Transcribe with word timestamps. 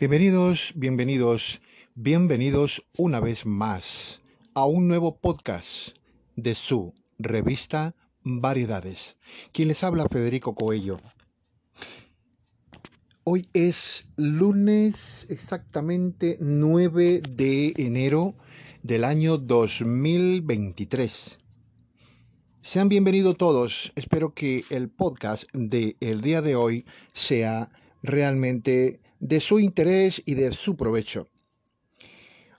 Bienvenidos, 0.00 0.72
bienvenidos, 0.74 1.60
bienvenidos 1.94 2.84
una 2.98 3.20
vez 3.20 3.46
más 3.46 4.20
a 4.52 4.66
un 4.66 4.88
nuevo 4.88 5.20
podcast 5.20 5.90
de 6.34 6.56
su 6.56 6.92
revista 7.16 7.94
Variedades. 8.24 9.16
Quien 9.52 9.68
les 9.68 9.84
habla 9.84 10.08
Federico 10.10 10.56
Coello. 10.56 10.98
Hoy 13.22 13.46
es 13.52 14.06
lunes 14.16 15.28
exactamente 15.30 16.38
9 16.40 17.22
de 17.30 17.72
enero 17.76 18.34
del 18.82 19.04
año 19.04 19.38
2023. 19.38 21.38
Sean 22.60 22.88
bienvenidos 22.88 23.38
todos. 23.38 23.92
Espero 23.94 24.34
que 24.34 24.64
el 24.70 24.88
podcast 24.88 25.44
del 25.52 25.96
el 26.00 26.20
día 26.20 26.42
de 26.42 26.56
hoy 26.56 26.84
sea 27.12 27.70
realmente 28.02 29.03
de 29.24 29.40
su 29.40 29.58
interés 29.58 30.22
y 30.26 30.34
de 30.34 30.52
su 30.52 30.76
provecho. 30.76 31.28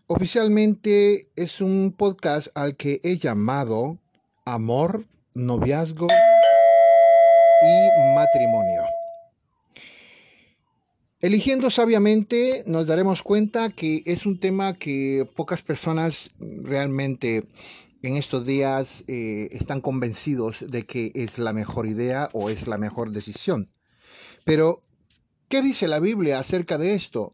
Oficialmente 0.07 1.21
es 1.35 1.61
un 1.61 1.93
podcast 1.95 2.47
al 2.55 2.75
que 2.75 2.99
he 3.03 3.17
llamado 3.17 3.99
Amor, 4.45 5.05
Noviazgo 5.35 6.07
y 7.61 8.15
Matrimonio. 8.15 8.81
Eligiendo 11.21 11.69
sabiamente 11.69 12.63
nos 12.65 12.87
daremos 12.87 13.21
cuenta 13.21 13.69
que 13.69 14.01
es 14.07 14.25
un 14.25 14.39
tema 14.39 14.73
que 14.73 15.29
pocas 15.35 15.61
personas 15.61 16.31
realmente 16.39 17.45
en 18.01 18.17
estos 18.17 18.43
días 18.43 19.03
eh, 19.07 19.49
están 19.51 19.81
convencidos 19.81 20.65
de 20.67 20.83
que 20.83 21.11
es 21.13 21.37
la 21.37 21.53
mejor 21.53 21.85
idea 21.85 22.29
o 22.33 22.49
es 22.49 22.67
la 22.67 22.79
mejor 22.79 23.11
decisión. 23.11 23.69
Pero, 24.45 24.81
¿qué 25.47 25.61
dice 25.61 25.87
la 25.87 25.99
Biblia 25.99 26.39
acerca 26.39 26.77
de 26.77 26.93
esto? 26.93 27.33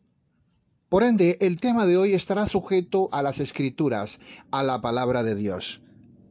Por 0.89 1.03
ende, 1.03 1.37
el 1.39 1.59
tema 1.59 1.85
de 1.85 1.97
hoy 1.97 2.13
estará 2.13 2.47
sujeto 2.47 3.09
a 3.11 3.21
las 3.21 3.39
escrituras, 3.39 4.19
a 4.51 4.61
la 4.63 4.81
palabra 4.81 5.23
de 5.23 5.35
Dios. 5.35 5.81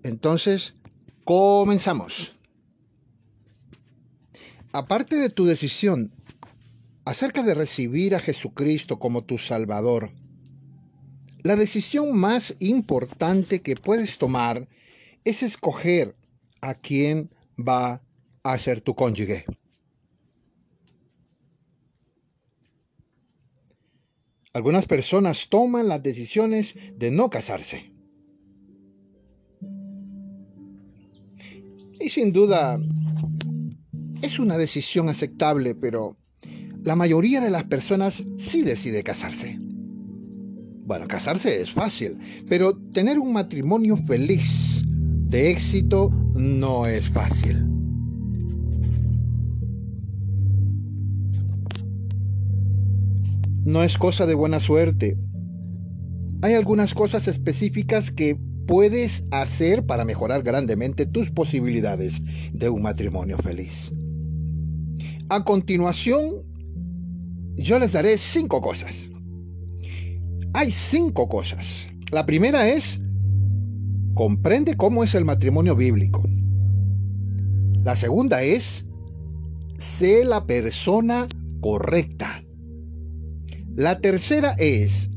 Entonces, 0.02 0.74
comenzamos. 1.24 2.32
Aparte 4.72 5.16
de 5.16 5.30
tu 5.30 5.46
decisión 5.46 6.12
acerca 7.04 7.42
de 7.42 7.54
recibir 7.54 8.14
a 8.14 8.20
Jesucristo 8.20 8.98
como 8.98 9.24
tu 9.24 9.38
Salvador, 9.38 10.10
la 11.42 11.56
decisión 11.56 12.16
más 12.18 12.54
importante 12.58 13.62
que 13.62 13.74
puedes 13.76 14.18
tomar 14.18 14.68
es 15.24 15.42
escoger 15.42 16.16
a 16.60 16.74
quién 16.74 17.30
va 17.58 18.02
a 18.42 18.58
ser 18.58 18.82
tu 18.82 18.94
cónyuge. 18.94 19.46
Algunas 24.52 24.86
personas 24.86 25.48
toman 25.48 25.86
las 25.86 26.02
decisiones 26.02 26.74
de 26.96 27.12
no 27.12 27.30
casarse. 27.30 27.92
Y 32.00 32.08
sin 32.08 32.32
duda 32.32 32.80
es 34.22 34.38
una 34.40 34.58
decisión 34.58 35.08
aceptable, 35.08 35.76
pero 35.76 36.16
la 36.82 36.96
mayoría 36.96 37.40
de 37.40 37.50
las 37.50 37.64
personas 37.64 38.24
sí 38.38 38.62
decide 38.62 39.04
casarse. 39.04 39.56
Bueno, 39.60 41.06
casarse 41.06 41.60
es 41.62 41.70
fácil, 41.70 42.18
pero 42.48 42.76
tener 42.76 43.20
un 43.20 43.32
matrimonio 43.32 43.96
feliz, 43.98 44.82
de 44.84 45.50
éxito, 45.50 46.10
no 46.34 46.86
es 46.86 47.08
fácil. 47.08 47.79
No 53.64 53.82
es 53.82 53.98
cosa 53.98 54.26
de 54.26 54.34
buena 54.34 54.60
suerte. 54.60 55.18
Hay 56.42 56.54
algunas 56.54 56.94
cosas 56.94 57.28
específicas 57.28 58.10
que 58.10 58.38
puedes 58.66 59.24
hacer 59.30 59.84
para 59.84 60.04
mejorar 60.04 60.42
grandemente 60.42 61.04
tus 61.04 61.30
posibilidades 61.30 62.22
de 62.52 62.68
un 62.70 62.82
matrimonio 62.82 63.36
feliz. 63.38 63.90
A 65.28 65.44
continuación, 65.44 66.42
yo 67.56 67.78
les 67.78 67.92
daré 67.92 68.16
cinco 68.16 68.60
cosas. 68.60 68.94
Hay 70.54 70.72
cinco 70.72 71.28
cosas. 71.28 71.88
La 72.10 72.26
primera 72.26 72.68
es, 72.68 73.00
comprende 74.14 74.76
cómo 74.76 75.04
es 75.04 75.14
el 75.14 75.24
matrimonio 75.24 75.76
bíblico. 75.76 76.22
La 77.84 77.96
segunda 77.96 78.42
es, 78.42 78.84
sé 79.78 80.24
la 80.24 80.46
persona 80.46 81.28
correcta. 81.60 82.39
La 83.80 83.98
tercera 83.98 84.56
es, 84.58 85.08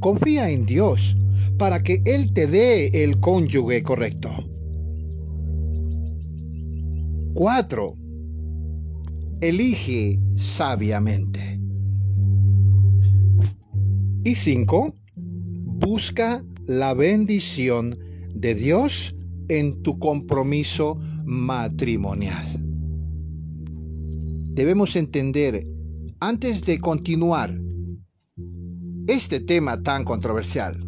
confía 0.00 0.50
en 0.50 0.66
Dios 0.66 1.16
para 1.58 1.80
que 1.84 2.02
Él 2.06 2.32
te 2.32 2.48
dé 2.48 2.88
el 3.04 3.20
cónyuge 3.20 3.84
correcto. 3.84 4.30
Cuatro, 7.34 7.94
elige 9.40 10.18
sabiamente. 10.34 11.60
Y 14.24 14.34
cinco, 14.34 14.92
busca 15.14 16.44
la 16.66 16.94
bendición 16.94 17.96
de 18.34 18.56
Dios 18.56 19.14
en 19.48 19.84
tu 19.84 20.00
compromiso 20.00 20.98
matrimonial. 21.24 22.58
Debemos 24.54 24.96
entender, 24.96 25.62
antes 26.18 26.64
de 26.64 26.80
continuar 26.80 27.67
este 29.08 29.40
tema 29.40 29.82
tan 29.82 30.04
controversial 30.04 30.84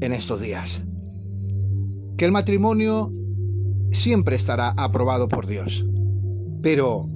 en 0.00 0.12
estos 0.12 0.40
días, 0.40 0.84
que 2.16 2.24
el 2.24 2.30
matrimonio 2.30 3.12
siempre 3.90 4.36
estará 4.36 4.68
aprobado 4.76 5.26
por 5.26 5.48
Dios. 5.48 5.84
Pero 6.62 7.08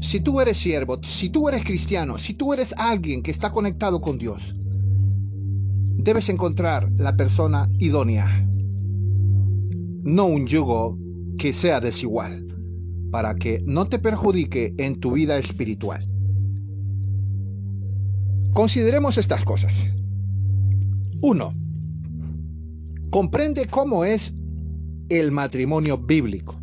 si 0.00 0.18
tú 0.18 0.40
eres 0.40 0.56
siervo, 0.56 0.98
si 1.04 1.30
tú 1.30 1.48
eres 1.48 1.64
cristiano, 1.64 2.18
si 2.18 2.34
tú 2.34 2.52
eres 2.52 2.74
alguien 2.76 3.22
que 3.22 3.30
está 3.30 3.52
conectado 3.52 4.00
con 4.00 4.18
Dios, 4.18 4.56
debes 5.96 6.28
encontrar 6.28 6.90
la 6.96 7.16
persona 7.16 7.70
idónea, 7.78 8.48
no 10.02 10.26
un 10.26 10.48
yugo 10.48 10.98
que 11.38 11.52
sea 11.52 11.78
desigual, 11.78 12.44
para 13.12 13.36
que 13.36 13.62
no 13.64 13.86
te 13.86 14.00
perjudique 14.00 14.74
en 14.76 14.98
tu 14.98 15.12
vida 15.12 15.38
espiritual. 15.38 16.15
Consideremos 18.56 19.18
estas 19.18 19.44
cosas. 19.44 19.74
1. 21.20 21.54
Comprende 23.10 23.66
cómo 23.66 24.02
es 24.06 24.32
el 25.10 25.30
matrimonio 25.30 25.98
bíblico. 25.98 26.58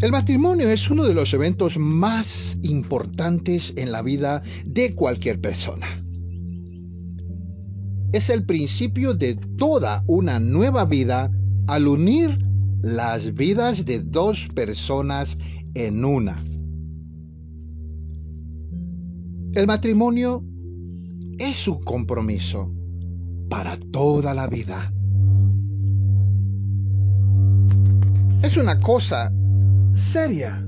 El 0.00 0.12
matrimonio 0.12 0.68
es 0.68 0.88
uno 0.88 1.02
de 1.02 1.14
los 1.14 1.34
eventos 1.34 1.78
más 1.78 2.56
importantes 2.62 3.72
en 3.76 3.90
la 3.90 4.02
vida 4.02 4.40
de 4.64 4.94
cualquier 4.94 5.40
persona. 5.40 5.88
Es 8.12 8.30
el 8.30 8.46
principio 8.46 9.14
de 9.14 9.34
toda 9.34 10.04
una 10.06 10.38
nueva 10.38 10.84
vida 10.84 11.32
al 11.66 11.88
unir 11.88 12.38
las 12.82 13.34
vidas 13.34 13.84
de 13.84 13.98
dos 13.98 14.46
personas 14.54 15.36
en 15.74 16.04
una. 16.04 16.47
El 19.54 19.66
matrimonio 19.66 20.44
es 21.38 21.66
un 21.66 21.82
compromiso 21.82 22.70
para 23.48 23.78
toda 23.78 24.34
la 24.34 24.46
vida. 24.46 24.92
Es 28.42 28.56
una 28.56 28.78
cosa 28.78 29.32
seria. 29.94 30.64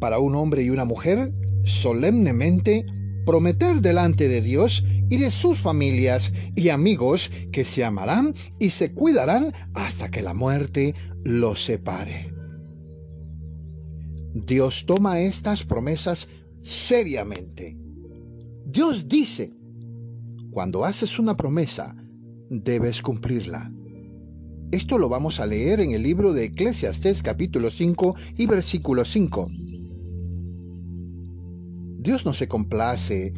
Para 0.00 0.18
un 0.18 0.34
hombre 0.34 0.62
y 0.62 0.70
una 0.70 0.84
mujer, 0.84 1.32
solemnemente, 1.64 2.86
prometer 3.24 3.80
delante 3.80 4.28
de 4.28 4.40
Dios 4.40 4.84
y 5.08 5.16
de 5.18 5.30
sus 5.30 5.60
familias 5.60 6.32
y 6.54 6.68
amigos 6.68 7.30
que 7.52 7.64
se 7.64 7.84
amarán 7.84 8.34
y 8.58 8.70
se 8.70 8.92
cuidarán 8.92 9.52
hasta 9.74 10.10
que 10.10 10.22
la 10.22 10.34
muerte 10.34 10.94
los 11.24 11.64
separe. 11.64 12.30
Dios 14.34 14.84
toma 14.86 15.20
estas 15.20 15.62
promesas 15.62 16.28
seriamente 16.62 17.84
Dios 18.74 19.08
dice, 19.08 19.52
cuando 20.50 20.84
haces 20.84 21.20
una 21.20 21.36
promesa, 21.36 21.94
debes 22.50 23.02
cumplirla. 23.02 23.70
Esto 24.72 24.98
lo 24.98 25.08
vamos 25.08 25.38
a 25.38 25.46
leer 25.46 25.78
en 25.78 25.92
el 25.92 26.02
libro 26.02 26.32
de 26.32 26.46
Eclesiastes 26.46 27.22
capítulo 27.22 27.70
5 27.70 28.16
y 28.36 28.46
versículo 28.46 29.04
5. 29.04 29.48
Dios 32.04 32.26
no 32.26 32.34
se 32.34 32.48
complace 32.48 33.32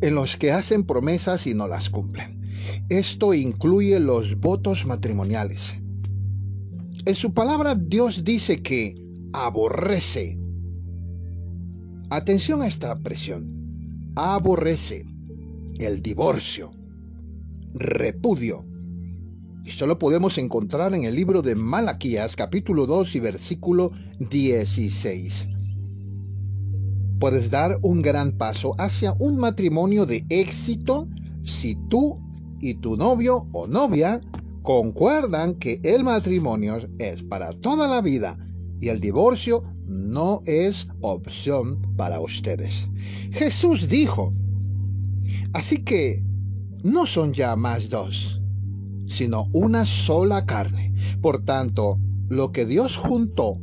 en 0.00 0.16
los 0.16 0.36
que 0.36 0.50
hacen 0.50 0.82
promesas 0.82 1.46
y 1.46 1.54
no 1.54 1.68
las 1.68 1.88
cumplen. 1.88 2.50
Esto 2.88 3.32
incluye 3.32 4.00
los 4.00 4.40
votos 4.40 4.84
matrimoniales. 4.86 5.80
En 7.04 7.14
su 7.14 7.32
palabra 7.32 7.76
Dios 7.76 8.24
dice 8.24 8.60
que 8.60 9.00
aborrece. 9.32 10.36
Atención 12.10 12.62
a 12.62 12.66
esta 12.66 12.96
presión. 12.96 14.10
Aborrece 14.16 15.06
el 15.78 16.02
divorcio, 16.02 16.72
repudio. 17.72 18.64
Y 19.64 19.70
solo 19.70 20.00
podemos 20.00 20.38
encontrar 20.38 20.92
en 20.92 21.04
el 21.04 21.14
libro 21.14 21.40
de 21.40 21.54
Malaquías 21.54 22.34
capítulo 22.34 22.86
2 22.86 23.14
y 23.14 23.20
versículo 23.20 23.92
16 24.18 25.51
puedes 27.22 27.52
dar 27.52 27.78
un 27.82 28.02
gran 28.02 28.32
paso 28.32 28.74
hacia 28.78 29.12
un 29.20 29.38
matrimonio 29.38 30.06
de 30.06 30.24
éxito 30.28 31.06
si 31.44 31.76
tú 31.88 32.18
y 32.60 32.74
tu 32.74 32.96
novio 32.96 33.46
o 33.52 33.68
novia 33.68 34.20
concuerdan 34.62 35.54
que 35.54 35.78
el 35.84 36.02
matrimonio 36.02 36.80
es 36.98 37.22
para 37.22 37.52
toda 37.52 37.86
la 37.86 38.00
vida 38.00 38.36
y 38.80 38.88
el 38.88 38.98
divorcio 38.98 39.62
no 39.86 40.42
es 40.46 40.88
opción 41.00 41.80
para 41.96 42.18
ustedes. 42.18 42.88
Jesús 43.30 43.88
dijo, 43.88 44.32
así 45.52 45.84
que 45.84 46.24
no 46.82 47.06
son 47.06 47.34
ya 47.34 47.54
más 47.54 47.88
dos, 47.88 48.40
sino 49.06 49.46
una 49.52 49.84
sola 49.84 50.44
carne. 50.44 50.92
Por 51.20 51.44
tanto, 51.44 52.00
lo 52.28 52.50
que 52.50 52.66
Dios 52.66 52.96
juntó, 52.96 53.60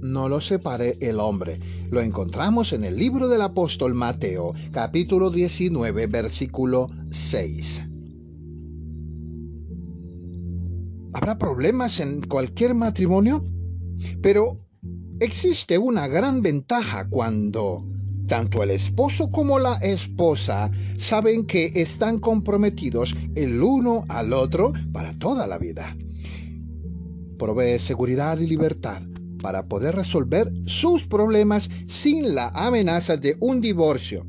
no 0.00 0.28
lo 0.28 0.40
separe 0.40 0.98
el 1.00 1.20
hombre. 1.20 1.60
Lo 1.90 2.00
encontramos 2.00 2.72
en 2.72 2.84
el 2.84 2.96
libro 2.96 3.28
del 3.28 3.42
apóstol 3.42 3.94
Mateo, 3.94 4.54
capítulo 4.72 5.30
19, 5.30 6.06
versículo 6.06 6.90
6. 7.10 7.82
¿Habrá 11.12 11.38
problemas 11.38 12.00
en 12.00 12.20
cualquier 12.20 12.74
matrimonio? 12.74 13.42
Pero 14.20 14.60
existe 15.20 15.78
una 15.78 16.06
gran 16.08 16.42
ventaja 16.42 17.08
cuando 17.08 17.84
tanto 18.26 18.62
el 18.62 18.70
esposo 18.70 19.30
como 19.30 19.58
la 19.58 19.76
esposa 19.76 20.70
saben 20.98 21.46
que 21.46 21.70
están 21.74 22.18
comprometidos 22.18 23.14
el 23.34 23.62
uno 23.62 24.04
al 24.08 24.32
otro 24.32 24.72
para 24.92 25.16
toda 25.18 25.46
la 25.46 25.58
vida. 25.58 25.96
Provee 27.38 27.78
seguridad 27.78 28.38
y 28.38 28.46
libertad 28.46 29.02
para 29.46 29.68
poder 29.68 29.94
resolver 29.94 30.52
sus 30.64 31.06
problemas 31.06 31.70
sin 31.86 32.34
la 32.34 32.48
amenaza 32.48 33.16
de 33.16 33.36
un 33.38 33.60
divorcio. 33.60 34.26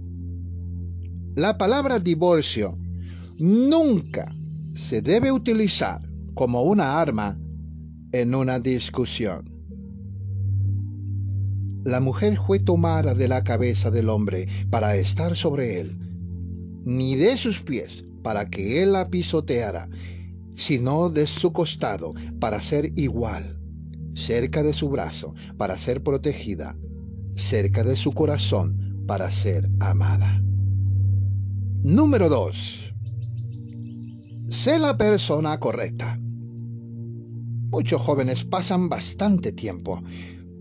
La 1.35 1.57
palabra 1.57 1.97
divorcio 1.97 2.77
nunca 3.39 4.31
se 4.75 5.01
debe 5.01 5.31
utilizar 5.31 6.07
como 6.35 6.61
una 6.61 7.01
arma 7.01 7.35
en 8.11 8.35
una 8.35 8.59
discusión. 8.59 9.49
La 11.83 11.99
mujer 11.99 12.37
fue 12.45 12.59
tomada 12.59 13.15
de 13.15 13.27
la 13.27 13.43
cabeza 13.43 13.89
del 13.89 14.09
hombre 14.09 14.47
para 14.69 14.97
estar 14.97 15.35
sobre 15.35 15.81
él, 15.81 15.97
ni 16.85 17.15
de 17.15 17.37
sus 17.37 17.63
pies 17.63 18.05
para 18.21 18.51
que 18.51 18.83
él 18.83 18.93
la 18.93 19.09
pisoteara, 19.09 19.89
sino 20.55 21.09
de 21.09 21.25
su 21.25 21.51
costado 21.53 22.13
para 22.39 22.61
ser 22.61 22.91
igual 22.95 23.56
cerca 24.17 24.63
de 24.63 24.73
su 24.73 24.89
brazo 24.89 25.35
para 25.57 25.77
ser 25.77 26.01
protegida, 26.01 26.75
cerca 27.35 27.83
de 27.83 27.95
su 27.95 28.11
corazón 28.11 29.03
para 29.05 29.29
ser 29.29 29.69
amada. 29.79 30.41
Número 31.83 32.27
2. 32.27 32.93
Sé 34.49 34.79
la 34.79 34.97
persona 34.97 35.59
correcta. 35.59 36.19
Muchos 37.69 38.01
jóvenes 38.01 38.43
pasan 38.43 38.89
bastante 38.89 39.51
tiempo 39.51 40.01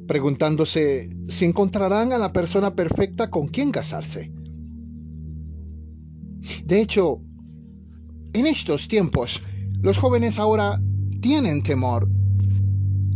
preguntándose 0.06 1.08
si 1.26 1.46
encontrarán 1.46 2.12
a 2.12 2.18
la 2.18 2.32
persona 2.32 2.76
perfecta 2.76 3.30
con 3.30 3.48
quien 3.48 3.72
casarse. 3.72 4.30
De 6.64 6.80
hecho, 6.80 7.22
en 8.34 8.46
estos 8.46 8.86
tiempos, 8.86 9.42
los 9.80 9.98
jóvenes 9.98 10.38
ahora 10.38 10.80
tienen 11.20 11.62
temor 11.62 12.06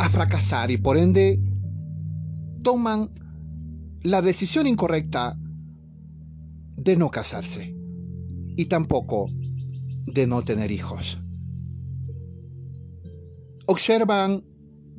a 0.01 0.09
fracasar 0.09 0.71
y 0.71 0.79
por 0.79 0.97
ende 0.97 1.39
toman 2.63 3.11
la 4.03 4.23
decisión 4.23 4.67
incorrecta 4.67 5.37
de 6.75 6.97
no 6.97 7.11
casarse 7.11 7.77
y 8.57 8.65
tampoco 8.65 9.29
de 10.07 10.27
no 10.27 10.43
tener 10.43 10.71
hijos. 10.71 11.21
Observan 13.67 14.43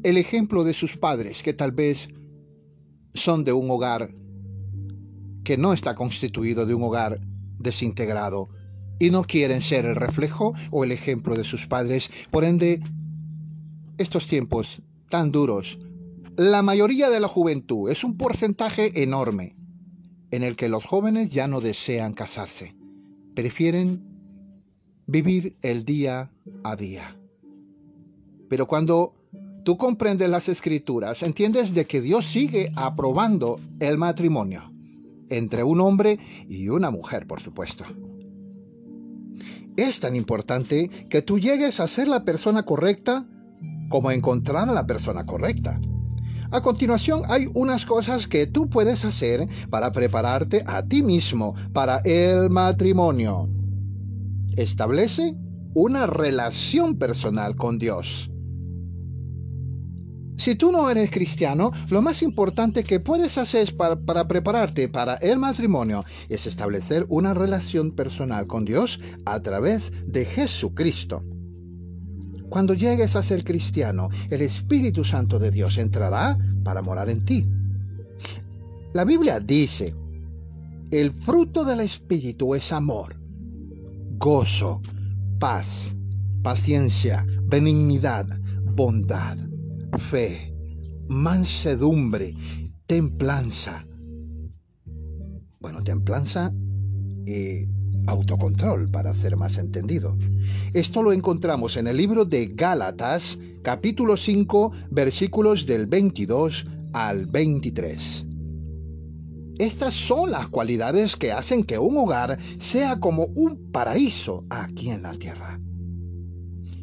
el 0.04 0.18
ejemplo 0.18 0.64
de 0.64 0.76
sus 0.76 0.98
padres 0.98 1.42
que 1.42 1.54
tal 1.54 1.72
vez 1.72 2.08
son 3.16 3.44
de 3.44 3.54
un 3.54 3.72
hogar 3.72 4.14
que 5.44 5.58
no 5.58 5.74
está 5.74 5.96
constituido 5.96 6.68
de 6.68 6.76
un 6.76 6.84
hogar 6.84 7.20
desintegrado 7.58 8.50
y 9.00 9.10
no 9.10 9.24
quieren 9.24 9.64
ser 9.64 9.86
el 9.86 9.96
reflejo 9.96 10.54
o 10.70 10.84
el 10.84 10.92
ejemplo 10.92 11.36
de 11.36 11.44
sus 11.44 11.66
padres. 11.66 12.12
Por 12.30 12.44
ende, 12.44 12.84
estos 13.98 14.28
tiempos 14.28 14.84
tan 15.12 15.32
duros. 15.32 15.78
La 16.36 16.64
mayoría 16.64 17.12
de 17.12 17.20
la 17.20 17.28
juventud 17.28 17.92
es 17.92 18.04
un 18.04 18.18
porcentaje 18.18 19.04
enorme 19.04 19.56
en 20.32 20.42
el 20.42 20.56
que 20.56 20.70
los 20.70 20.86
jóvenes 20.86 21.30
ya 21.30 21.48
no 21.48 21.62
desean 21.62 22.14
casarse. 22.14 22.76
Prefieren 23.36 24.04
vivir 25.06 25.56
el 25.62 25.86
día 25.86 26.32
a 26.64 26.76
día. 26.76 27.16
Pero 28.50 28.66
cuando 28.66 29.14
tú 29.64 29.78
comprendes 29.78 30.30
las 30.30 30.50
escrituras, 30.50 31.22
entiendes 31.22 31.76
de 31.76 31.86
que 31.86 32.02
Dios 32.02 32.26
sigue 32.26 32.72
aprobando 32.76 33.60
el 33.80 34.00
matrimonio 34.00 34.72
entre 35.30 35.64
un 35.64 35.80
hombre 35.82 36.20
y 36.48 36.70
una 36.70 36.92
mujer, 36.92 37.28
por 37.28 37.40
supuesto. 37.40 37.86
Es 39.78 40.00
tan 40.00 40.16
importante 40.16 40.90
que 41.10 41.22
tú 41.22 41.40
llegues 41.40 41.80
a 41.80 41.88
ser 41.88 42.08
la 42.08 42.26
persona 42.26 42.64
correcta 42.64 43.26
como 43.92 44.10
encontrar 44.10 44.68
a 44.68 44.74
la 44.74 44.88
persona 44.88 45.28
correcta. 45.28 45.80
A 46.50 46.62
continuación 46.62 47.22
hay 47.30 47.48
unas 47.54 47.86
cosas 47.86 48.28
que 48.28 48.48
tú 48.48 48.70
puedes 48.70 49.06
hacer 49.06 49.48
para 49.70 49.92
prepararte 49.92 50.64
a 50.66 50.84
ti 50.84 51.04
mismo 51.04 51.54
para 51.72 52.00
el 52.00 52.50
matrimonio. 52.50 53.48
Establece 54.58 55.36
una 55.74 56.08
relación 56.08 56.98
personal 56.98 57.56
con 57.56 57.78
Dios. 57.78 58.30
Si 60.36 60.56
tú 60.56 60.72
no 60.72 60.90
eres 60.90 61.12
cristiano, 61.12 61.72
lo 61.90 62.02
más 62.02 62.22
importante 62.22 62.84
que 62.84 63.00
puedes 63.00 63.38
hacer 63.38 63.78
para, 63.78 63.96
para, 63.96 64.28
prepararte 64.28 64.90
para 64.90 65.16
el 65.18 65.38
matrimonio 65.38 66.04
es 66.28 66.48
establecer 66.48 67.06
una 67.10 67.34
relación 67.34 67.92
personal 67.92 68.48
con 68.48 68.66
Dios 68.66 69.00
a 69.26 69.40
través 69.40 69.92
de 70.06 70.26
Jesucristo. 70.26 71.24
Cuando 72.52 72.74
llegues 72.74 73.16
a 73.16 73.24
ser 73.24 73.46
cristiano, 73.46 74.10
el 74.30 74.42
Espíritu 74.42 75.06
Santo 75.06 75.40
de 75.40 75.52
Dios 75.52 75.78
entrará 75.78 76.38
para 76.66 76.82
morar 76.82 77.10
en 77.10 77.24
ti. 77.24 77.48
La 78.92 79.06
Biblia 79.06 79.40
dice, 79.40 79.96
el 80.92 81.14
fruto 81.14 81.64
del 81.64 81.80
Espíritu 81.80 82.54
es 82.54 82.74
amor, 82.74 83.16
gozo, 84.18 84.82
paz, 85.40 85.96
paciencia, 86.44 87.26
benignidad, 87.44 88.28
bondad, 88.76 89.38
fe, 90.10 90.54
mansedumbre, 91.08 92.36
templanza. 92.86 93.86
Bueno, 95.62 95.82
templanza 95.86 96.52
y 97.26 97.66
autocontrol, 98.08 98.90
para 98.90 99.14
ser 99.14 99.38
más 99.38 99.58
entendido. 99.58 100.18
Esto 100.74 101.04
lo 101.04 101.14
encontramos 101.14 101.78
en 101.78 101.88
el 101.88 101.98
libro 101.98 102.26
de 102.26 102.48
Gálatas, 102.48 103.38
capítulo 103.62 104.18
5, 104.18 104.72
versículos 104.90 105.66
del 105.66 105.88
22 105.88 106.68
al 106.94 107.26
23. 107.26 108.26
Estas 109.60 109.94
son 109.94 110.32
las 110.32 110.48
cualidades 110.48 111.16
que 111.16 111.32
hacen 111.32 111.64
que 111.64 111.78
un 111.78 111.96
hogar 111.98 112.40
sea 112.60 113.00
como 113.00 113.26
un 113.36 113.72
paraíso 113.72 114.46
aquí 114.50 114.90
en 114.90 115.04
la 115.04 115.14
tierra. 115.14 115.60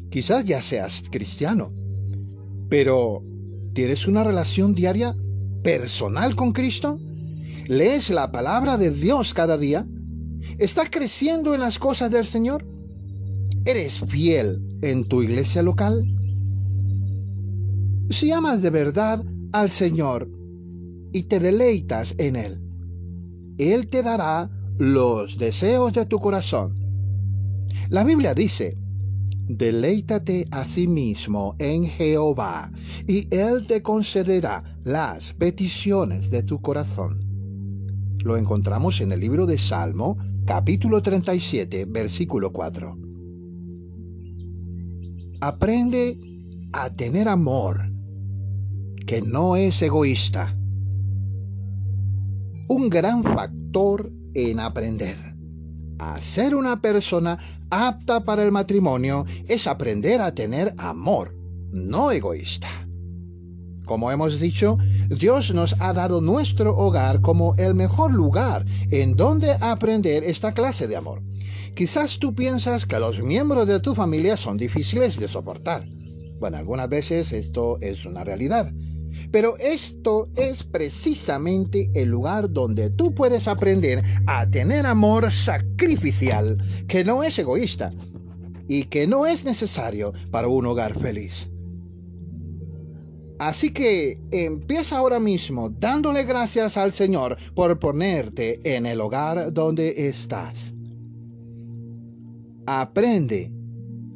Quizás 0.09 0.45
ya 0.45 0.61
seas 0.61 1.03
cristiano, 1.11 1.73
pero 2.69 3.21
¿tienes 3.73 4.07
una 4.07 4.23
relación 4.23 4.73
diaria 4.73 5.15
personal 5.61 6.35
con 6.35 6.53
Cristo? 6.53 6.99
¿Lees 7.67 8.09
la 8.09 8.31
palabra 8.31 8.77
de 8.77 8.91
Dios 8.91 9.33
cada 9.33 9.57
día? 9.57 9.85
¿Estás 10.57 10.89
creciendo 10.89 11.53
en 11.53 11.61
las 11.61 11.79
cosas 11.79 12.11
del 12.11 12.25
Señor? 12.25 12.65
¿Eres 13.65 13.99
fiel 14.07 14.61
en 14.81 15.07
tu 15.07 15.21
iglesia 15.21 15.61
local? 15.61 16.05
Si 18.09 18.31
amas 18.31 18.61
de 18.61 18.69
verdad 18.69 19.23
al 19.51 19.69
Señor 19.69 20.29
y 21.13 21.23
te 21.23 21.39
deleitas 21.39 22.15
en 22.17 22.35
Él, 22.35 22.61
Él 23.57 23.87
te 23.87 24.01
dará 24.01 24.49
los 24.77 25.37
deseos 25.37 25.93
de 25.93 26.05
tu 26.05 26.19
corazón. 26.19 26.75
La 27.89 28.03
Biblia 28.03 28.33
dice, 28.33 28.77
Deleítate 29.49 30.47
a 30.51 30.63
sí 30.63 30.87
mismo 30.87 31.55
en 31.57 31.85
Jehová, 31.85 32.71
y 33.07 33.27
Él 33.35 33.65
te 33.65 33.81
concederá 33.81 34.63
las 34.83 35.33
peticiones 35.33 36.29
de 36.29 36.43
tu 36.43 36.61
corazón. 36.61 37.17
Lo 38.23 38.37
encontramos 38.37 39.01
en 39.01 39.11
el 39.11 39.19
libro 39.19 39.47
de 39.47 39.57
Salmo, 39.57 40.17
capítulo 40.49 40.99
37, 40.99 41.85
versículo 41.85 42.51
4. 42.51 42.97
Aprende 45.41 46.17
a 46.73 46.89
tener 46.89 47.27
amor, 47.27 47.87
que 49.05 49.21
no 49.21 49.55
es 49.55 49.79
egoísta. 49.83 50.57
Un 52.67 52.89
gran 52.89 53.23
factor 53.23 54.11
en 54.33 54.59
aprender 54.59 55.17
a 55.99 56.19
ser 56.19 56.55
una 56.55 56.81
persona 56.81 57.37
apta 57.69 58.25
para 58.25 58.43
el 58.43 58.51
matrimonio 58.51 59.25
es 59.47 59.67
aprender 59.67 60.19
a 60.19 60.33
tener 60.33 60.73
amor, 60.79 61.35
no 61.71 62.09
egoísta. 62.09 62.88
Como 63.89 64.11
hemos 64.11 64.39
dicho, 64.39 64.77
Dios 65.09 65.51
nos 65.51 65.75
ha 65.79 65.93
dado 65.93 66.21
nuestro 66.21 66.77
hogar 66.77 67.21
como 67.21 67.55
el 67.55 67.73
mejor 67.73 68.13
lugar 68.13 68.63
en 68.91 69.15
donde 69.15 69.53
aprender 69.61 70.23
esta 70.23 70.51
clase 70.51 70.87
de 70.87 70.95
amor. 70.95 71.23
Quizás 71.73 72.19
tú 72.19 72.35
piensas 72.35 72.85
que 72.85 72.99
los 72.99 73.23
miembros 73.23 73.65
de 73.65 73.79
tu 73.79 73.95
familia 73.95 74.37
son 74.37 74.57
difíciles 74.57 75.19
de 75.19 75.27
soportar. 75.27 75.87
Bueno, 76.39 76.57
algunas 76.57 76.87
veces 76.87 77.33
esto 77.33 77.79
es 77.81 78.05
una 78.05 78.23
realidad. 78.23 78.71
Pero 79.31 79.57
esto 79.57 80.29
es 80.35 80.63
precisamente 80.63 81.89
el 81.95 82.09
lugar 82.09 82.51
donde 82.51 82.91
tú 82.91 83.15
puedes 83.15 83.47
aprender 83.47 84.03
a 84.27 84.45
tener 84.45 84.85
amor 84.85 85.31
sacrificial, 85.31 86.63
que 86.87 87.03
no 87.03 87.23
es 87.23 87.39
egoísta 87.39 87.91
y 88.67 88.83
que 88.83 89.07
no 89.07 89.25
es 89.25 89.45
necesario 89.45 90.13
para 90.29 90.47
un 90.47 90.67
hogar 90.67 90.93
feliz. 90.99 91.49
Así 93.39 93.71
que 93.71 94.19
empieza 94.31 94.97
ahora 94.97 95.19
mismo 95.19 95.69
dándole 95.69 96.25
gracias 96.25 96.77
al 96.77 96.91
Señor 96.91 97.37
por 97.55 97.79
ponerte 97.79 98.59
en 98.75 98.85
el 98.85 99.01
hogar 99.01 99.53
donde 99.53 100.07
estás. 100.07 100.73
Aprende 102.67 103.51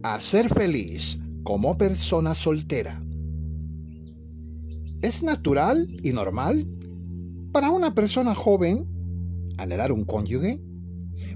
a 0.04 0.20
ser 0.20 0.54
feliz 0.54 1.18
como 1.44 1.78
persona 1.78 2.36
soltera 2.36 3.04
es 5.04 5.22
natural 5.22 6.00
y 6.02 6.14
normal 6.14 6.66
para 7.52 7.70
una 7.70 7.94
persona 7.94 8.34
joven 8.34 8.88
anhelar 9.58 9.92
un 9.92 10.06
cónyuge, 10.06 10.62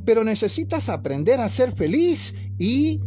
pero 0.06 0.24
necesitas 0.24 0.88
aprender 0.90 1.40
a 1.42 1.50
ser 1.50 1.74
feliz 1.74 2.34
y 2.58 3.02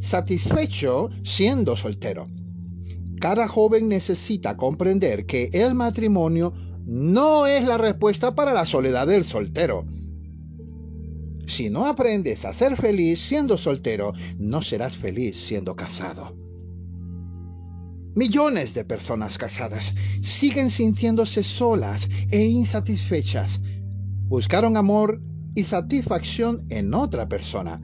satisfecho 0.00 1.10
siendo 1.22 1.76
soltero. 1.76 2.26
Cada 3.20 3.48
joven 3.48 3.88
necesita 3.90 4.56
comprender 4.56 5.26
que 5.26 5.50
el 5.52 5.74
matrimonio 5.74 6.54
no 6.86 7.46
es 7.46 7.66
la 7.66 7.76
respuesta 7.76 8.34
para 8.34 8.54
la 8.54 8.64
soledad 8.64 9.06
del 9.06 9.24
soltero. 9.24 9.84
Si 11.46 11.68
no 11.68 11.84
aprendes 11.86 12.46
a 12.46 12.54
ser 12.54 12.78
feliz 12.78 13.20
siendo 13.20 13.58
soltero, 13.58 14.14
no 14.38 14.62
serás 14.62 14.96
feliz 14.96 15.36
siendo 15.36 15.76
casado. 15.76 16.34
Millones 18.14 18.72
de 18.72 18.86
personas 18.86 19.36
casadas 19.36 19.94
siguen 20.22 20.70
sintiéndose 20.70 21.44
solas 21.44 22.08
e 22.30 22.42
insatisfechas. 22.46 23.60
Buscaron 24.28 24.78
amor 24.78 25.20
y 25.54 25.64
satisfacción 25.64 26.64
en 26.70 26.94
otra 26.94 27.28
persona 27.28 27.82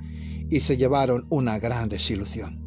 y 0.49 0.61
se 0.61 0.78
llevaron 0.78 1.26
una 1.28 1.59
gran 1.59 1.90
desilusión. 1.90 2.66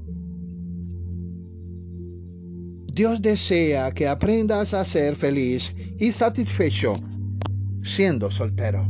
Dios 3.00 3.22
desea 3.22 3.94
que 3.94 4.10
aprendas 4.10 4.74
a 4.74 4.84
ser 4.84 5.15
feliz 5.15 5.74
y 5.98 6.12
satisfecho 6.12 7.00
siendo 7.82 8.29
soltero. 8.29 8.89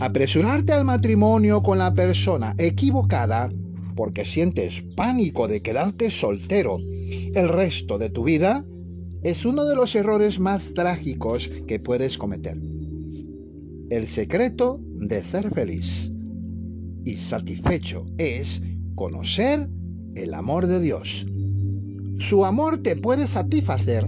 Apresurarte 0.00 0.72
al 0.72 0.84
matrimonio 0.84 1.62
con 1.62 1.78
la 1.78 1.94
persona 1.94 2.56
equivocada 2.58 3.52
porque 3.94 4.24
sientes 4.24 4.82
pánico 4.96 5.46
de 5.46 5.62
quedarte 5.62 6.10
soltero 6.10 6.78
el 6.80 7.48
resto 7.48 7.98
de 7.98 8.10
tu 8.10 8.24
vida, 8.24 8.64
es 9.22 9.44
uno 9.44 9.64
de 9.64 9.76
los 9.76 9.94
errores 9.94 10.40
más 10.40 10.74
trágicos 10.74 11.48
que 11.68 11.78
puedes 11.78 12.18
cometer. 12.18 12.56
El 13.90 14.08
secreto 14.08 14.80
de 14.82 15.22
ser 15.22 15.54
feliz 15.54 16.10
y 17.04 17.14
satisfecho 17.14 18.06
es 18.18 18.60
conocer 19.00 19.66
el 20.14 20.34
amor 20.34 20.66
de 20.66 20.78
Dios. 20.78 21.26
Su 22.18 22.44
amor 22.44 22.82
te 22.82 22.96
puede 22.96 23.26
satisfacer 23.26 24.04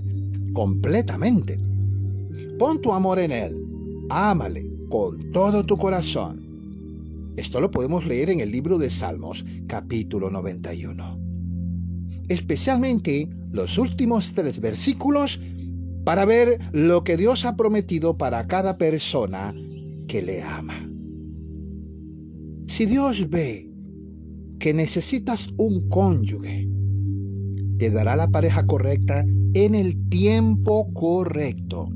completamente. 0.53 1.59
Pon 2.59 2.79
tu 2.83 2.93
amor 2.93 3.19
en 3.19 3.33
Él. 3.33 3.57
Ámale 4.11 4.67
con 4.91 5.31
todo 5.31 5.65
tu 5.65 5.79
corazón 5.79 6.43
esto 7.37 7.61
lo 7.61 7.71
podemos 7.71 8.07
leer 8.07 8.29
en 8.29 8.41
el 8.41 8.53
libro 8.53 8.77
de 8.77 8.91
Salmos, 8.91 9.47
capítulo 9.67 10.31
91. 10.31 11.19
Especialmente 12.29 13.27
los 13.51 13.79
últimos 13.79 14.35
tres 14.35 14.61
versículos 14.61 15.41
para 16.05 16.27
ver 16.27 16.59
lo 16.73 17.05
que 17.05 17.17
Dios 17.17 17.47
ha 17.47 17.57
prometido 17.57 18.19
para 18.19 18.47
cada 18.47 18.77
persona 18.77 19.55
que 20.07 20.21
le 20.21 20.43
ama. 20.43 20.87
Si 22.67 22.85
Dios 22.85 23.31
ve 23.31 23.72
que 24.63 24.73
necesitas 24.73 25.49
un 25.57 25.89
cónyuge, 25.89 26.69
te 27.79 27.91
dará 27.91 28.15
la 28.15 28.29
pareja 28.29 28.65
correcta 28.65 29.25
en 29.55 29.75
el 29.75 30.09
tiempo 30.09 30.89
correcto. 30.95 31.89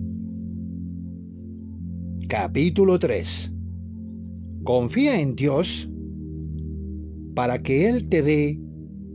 Capítulo 2.28 2.98
3 2.98 3.52
Confía 4.64 5.20
en 5.20 5.36
Dios 5.36 5.88
para 7.36 7.62
que 7.62 7.88
Él 7.88 8.08
te 8.08 8.22
dé 8.22 8.58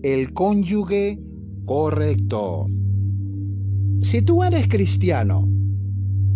el 0.01 0.31
cónyuge 0.31 1.19
correcto. 1.65 2.67
Si 4.01 4.21
tú 4.21 4.43
eres 4.45 4.69
cristiano, 4.69 5.45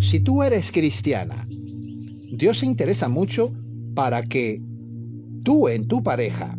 si 0.01 0.19
tú 0.19 0.43
eres 0.43 0.69
cristiana, 0.69 1.47
Dios 1.49 2.59
se 2.59 2.65
interesa 2.65 3.07
mucho 3.07 3.53
para 3.93 4.21
que 4.21 4.61
tú 5.43 5.69
en 5.69 5.87
tu 5.87 6.03
pareja, 6.03 6.57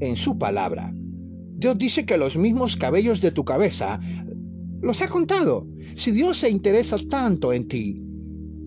en 0.00 0.16
su 0.16 0.38
palabra, 0.38 0.92
Dios 1.56 1.76
dice 1.76 2.06
que 2.06 2.18
los 2.18 2.36
mismos 2.36 2.76
cabellos 2.76 3.20
de 3.20 3.32
tu 3.32 3.44
cabeza 3.44 3.98
los 4.80 5.02
ha 5.02 5.08
contado. 5.08 5.66
Si 5.96 6.12
Dios 6.12 6.38
se 6.38 6.50
interesa 6.50 6.96
tanto 7.10 7.52
en 7.52 7.66
ti, 7.66 8.00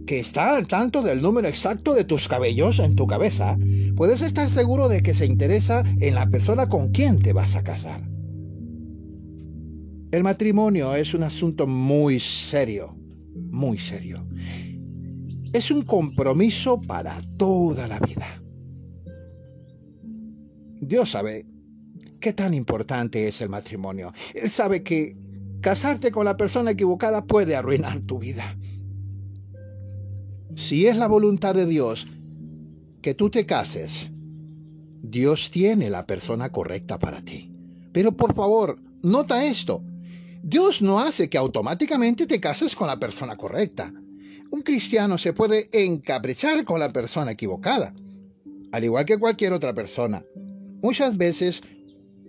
que 0.06 0.20
está 0.20 0.58
al 0.58 0.68
tanto 0.68 1.02
del 1.02 1.22
número 1.22 1.48
exacto 1.48 1.94
de 1.94 2.04
tus 2.04 2.28
cabellos 2.28 2.80
en 2.80 2.96
tu 2.96 3.08
cabeza, 3.08 3.58
puedes 3.96 4.22
estar 4.22 4.50
seguro 4.50 4.90
de 4.90 5.02
que 5.02 5.14
se 5.14 5.26
interesa 5.26 5.84
en 6.00 6.16
la 6.16 6.28
persona 6.28 6.68
con 6.68 6.90
quien 6.90 7.20
te 7.22 7.32
vas 7.32 7.56
a 7.56 7.64
casar. 7.64 8.10
El 10.12 10.24
matrimonio 10.24 10.94
es 10.96 11.14
un 11.14 11.24
asunto 11.24 11.68
muy 11.68 12.20
serio, 12.20 12.98
muy 13.52 13.78
serio. 13.78 14.28
Es 15.54 15.72
un 15.72 15.84
compromiso 15.84 16.82
para 16.82 17.22
toda 17.38 17.88
la 17.88 18.00
vida. 18.00 18.41
Dios 20.82 21.12
sabe 21.12 21.46
qué 22.20 22.34
tan 22.34 22.56
importante 22.56 23.28
es 23.28 23.40
el 23.40 23.50
matrimonio. 23.50 24.14
Él 24.34 24.50
sabe 24.50 24.82
que 24.82 25.16
casarte 25.62 26.12
con 26.12 26.26
la 26.26 26.38
persona 26.38 26.72
equivocada 26.72 27.24
puede 27.24 27.56
arruinar 27.56 28.02
tu 28.02 28.18
vida. 28.18 28.58
Si 30.56 30.88
es 30.88 30.98
la 30.98 31.08
voluntad 31.08 31.54
de 31.54 31.68
Dios 31.68 32.08
que 33.04 33.14
tú 33.14 33.30
te 33.30 33.46
cases, 33.46 34.10
Dios 35.04 35.52
tiene 35.52 35.92
la 35.92 36.08
persona 36.08 36.52
correcta 36.52 36.98
para 36.98 37.22
ti. 37.22 37.52
Pero 37.94 38.12
por 38.14 38.34
favor, 38.34 38.80
nota 39.04 39.46
esto. 39.46 39.84
Dios 40.42 40.82
no 40.82 41.00
hace 41.00 41.30
que 41.30 41.38
automáticamente 41.38 42.26
te 42.26 42.42
cases 42.42 42.76
con 42.76 42.88
la 42.88 43.00
persona 43.00 43.38
correcta. 43.38 43.94
Un 44.50 44.64
cristiano 44.64 45.20
se 45.20 45.34
puede 45.34 45.70
encaprichar 45.72 46.66
con 46.66 46.80
la 46.80 46.92
persona 46.92 47.32
equivocada, 47.32 47.94
al 48.72 48.84
igual 48.84 49.06
que 49.06 49.20
cualquier 49.20 49.54
otra 49.54 49.74
persona. 49.74 50.24
Muchas 50.82 51.18
veces, 51.18 51.62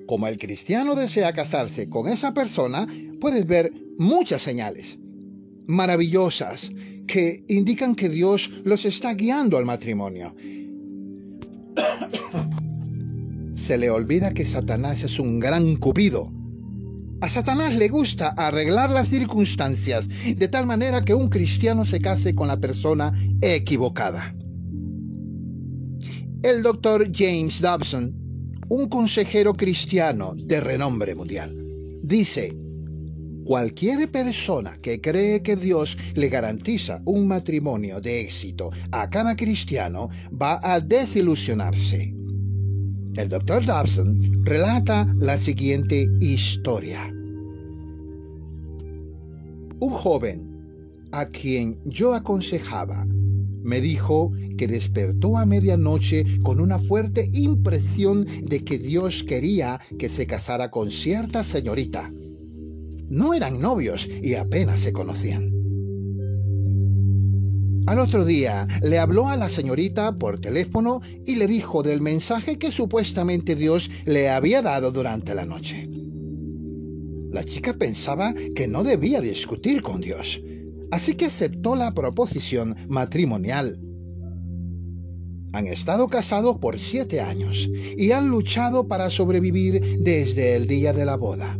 como 0.07 0.27
el 0.29 0.39
cristiano 0.39 0.95
desea 0.95 1.33
casarse 1.33 1.89
con 1.89 2.09
esa 2.09 2.35
persona, 2.35 2.87
puedes 3.21 3.47
ver 3.47 3.73
muchas 3.99 4.43
señales 4.43 4.99
maravillosas 5.67 6.71
que 7.07 7.45
indican 7.49 7.95
que 7.95 8.09
Dios 8.09 8.51
los 8.65 8.85
está 8.85 9.15
guiando 9.15 9.57
al 9.59 9.65
matrimonio. 9.65 10.35
Se 13.55 13.79
le 13.79 13.91
olvida 13.91 14.35
que 14.35 14.45
Satanás 14.45 15.03
es 15.05 15.19
un 15.21 15.39
gran 15.39 15.77
cupido 15.77 16.33
A 17.21 17.31
Satanás 17.31 17.77
le 17.77 17.89
gusta 17.89 18.29
arreglar 18.31 18.91
las 18.91 19.09
circunstancias 19.09 20.09
de 20.09 20.49
tal 20.49 20.67
manera 20.67 21.03
que 21.03 21.15
un 21.15 21.29
cristiano 21.29 21.85
se 21.85 22.01
case 22.01 22.35
con 22.35 22.49
la 22.49 22.59
persona 22.59 23.13
equivocada. 23.41 24.35
El 26.43 26.65
doctor 26.65 27.09
James 27.15 27.61
Dobson, 27.61 28.22
un 28.73 28.89
consejero 28.89 29.53
cristiano 29.53 30.33
de 30.35 30.59
renombre 30.59 31.15
mundial, 31.15 31.55
dice, 32.03 32.57
Cualquier 33.45 34.11
persona 34.11 34.79
que 34.81 34.99
cree 34.99 35.43
que 35.43 35.57
Dios 35.57 35.99
le 36.15 36.31
garantiza 36.31 37.03
un 37.05 37.29
matrimonio 37.29 38.01
de 38.01 38.23
éxito 38.23 38.71
a 38.91 39.11
cada 39.11 39.37
cristiano 39.37 40.09
va 40.31 40.59
a 40.63 40.81
desilusionarse. 40.81 42.15
El 43.15 43.29
doctor 43.29 43.63
Dobson 43.67 44.43
relata 44.43 45.07
la 45.19 45.37
siguiente 45.37 46.07
historia. 46.21 47.13
Un 49.81 49.91
joven 49.91 51.09
a 51.11 51.27
quien 51.27 51.79
yo 51.85 52.15
aconsejaba 52.15 53.05
me 53.63 53.83
dijo 53.83 54.31
que 54.57 54.69
despertó 54.69 55.39
a 55.39 55.47
medianoche 55.47 56.25
con 56.43 56.61
una 56.61 56.79
fuerte 56.79 57.29
impresión 57.33 58.27
de 58.43 58.61
que 58.61 58.79
Dios 58.79 59.23
quería 59.23 59.81
que 59.99 60.09
se 60.09 60.27
casara 60.27 60.71
con 60.71 60.91
cierta 60.91 61.43
señorita 61.43 62.11
no 63.13 63.35
eran 63.35 63.61
novios 63.61 64.09
y 64.23 64.37
apenas 64.37 64.81
se 64.81 64.93
conocían. 64.95 65.53
Al 67.87 67.99
otro 67.99 68.25
día 68.25 68.67
le 68.83 68.99
habló 68.99 69.29
a 69.29 69.37
la 69.37 69.51
señorita 69.51 70.17
por 70.17 70.41
teléfono 70.41 71.03
y 71.27 71.35
le 71.35 71.47
dijo 71.47 71.83
del 71.83 72.01
mensaje 72.01 72.59
que 72.59 72.73
supuestamente 72.73 73.55
Dios 73.55 73.91
le 74.07 74.31
había 74.31 74.63
dado 74.63 74.93
durante 74.93 75.35
la 75.35 75.45
noche. 75.45 75.87
La 77.31 77.45
chica 77.45 77.75
pensaba 77.75 78.33
que 78.55 78.67
no 78.67 78.83
debía 78.83 79.21
discutir 79.21 79.83
con 79.83 80.01
Dios, 80.01 80.41
así 80.91 81.13
que 81.13 81.27
aceptó 81.27 81.75
la 81.75 81.93
proposición 81.93 82.75
matrimonial. 82.89 83.79
Han 85.53 85.67
estado 85.67 86.09
casados 86.09 86.59
por 86.59 86.79
siete 86.79 87.21
años 87.21 87.69
y 87.97 88.13
han 88.13 88.29
luchado 88.29 88.89
para 88.89 89.11
sobrevivir 89.11 89.99
desde 90.01 90.57
el 90.57 90.67
día 90.67 90.93
de 90.93 91.05
la 91.05 91.17
boda. 91.17 91.59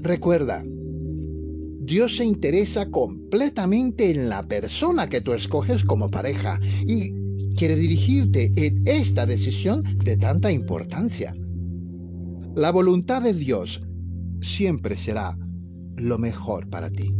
Recuerda, 0.00 0.64
Dios 0.64 2.16
se 2.16 2.24
interesa 2.24 2.90
completamente 2.90 4.10
en 4.10 4.28
la 4.28 4.44
persona 4.44 5.08
que 5.08 5.20
tú 5.20 5.32
escoges 5.32 5.84
como 5.84 6.10
pareja 6.10 6.58
y 6.86 7.12
quiere 7.54 7.76
dirigirte 7.76 8.52
en 8.56 8.82
esta 8.86 9.26
decisión 9.26 9.82
de 9.98 10.16
tanta 10.16 10.50
importancia. 10.50 11.34
La 12.54 12.70
voluntad 12.70 13.22
de 13.22 13.32
Dios 13.32 13.82
siempre 14.40 14.96
será 14.96 15.36
lo 15.96 16.18
mejor 16.18 16.68
para 16.68 16.88
ti. 16.90 17.12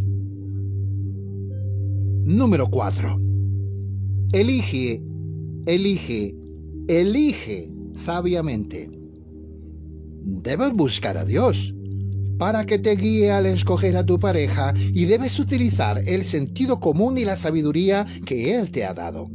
Número 2.25 2.69
4. 2.69 3.32
Elige, 4.33 5.03
elige, 5.67 6.35
elige 6.89 7.71
sabiamente. 8.03 8.89
Debes 10.25 10.73
buscar 10.73 11.19
a 11.19 11.27
Dios 11.27 11.75
para 12.39 12.65
que 12.65 12.79
te 12.79 12.97
guíe 12.97 13.31
al 13.31 13.45
escoger 13.45 13.95
a 13.95 14.07
tu 14.07 14.19
pareja 14.19 14.73
y 14.77 15.05
debes 15.05 15.39
utilizar 15.39 16.01
el 16.09 16.25
sentido 16.25 16.81
común 16.81 17.19
y 17.19 17.27
la 17.27 17.37
sabiduría 17.37 18.07
que 18.25 18.55
Él 18.55 18.71
te 18.71 18.87
ha 18.87 18.95
dado. 18.95 19.29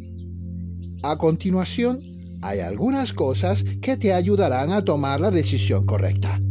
A 1.04 1.16
continuación, 1.20 2.01
hay 2.42 2.62
algunas 2.62 3.13
cosas 3.13 3.63
que 3.82 3.98
te 3.98 4.13
ayudarán 4.13 4.72
a 4.72 4.84
tomar 4.84 5.20
la 5.20 5.30
decisión 5.30 5.86
correcta. 5.86 6.42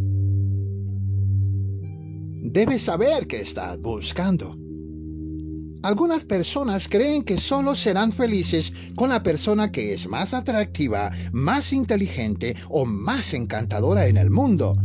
Debes 2.43 2.83
saber 2.83 3.27
qué 3.27 3.41
estás 3.41 3.77
buscando. 3.81 4.66
Algunas 5.83 6.25
personas 6.25 6.89
creen 6.89 7.23
que 7.23 7.39
solo 7.39 7.77
serán 7.77 8.13
felices 8.13 8.73
con 8.95 9.11
la 9.11 9.23
persona 9.23 9.71
que 9.71 9.95
es 9.95 10.09
más 10.09 10.35
atractiva, 10.35 11.13
más 11.33 11.73
inteligente 11.73 12.57
o 12.69 12.85
más 12.85 13.35
encantadora 13.35 14.07
en 14.07 14.17
el 14.17 14.31
mundo. 14.31 14.77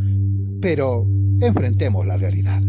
Pero 0.60 1.06
enfrentemos 1.40 2.06
la 2.06 2.16
realidad. 2.16 2.60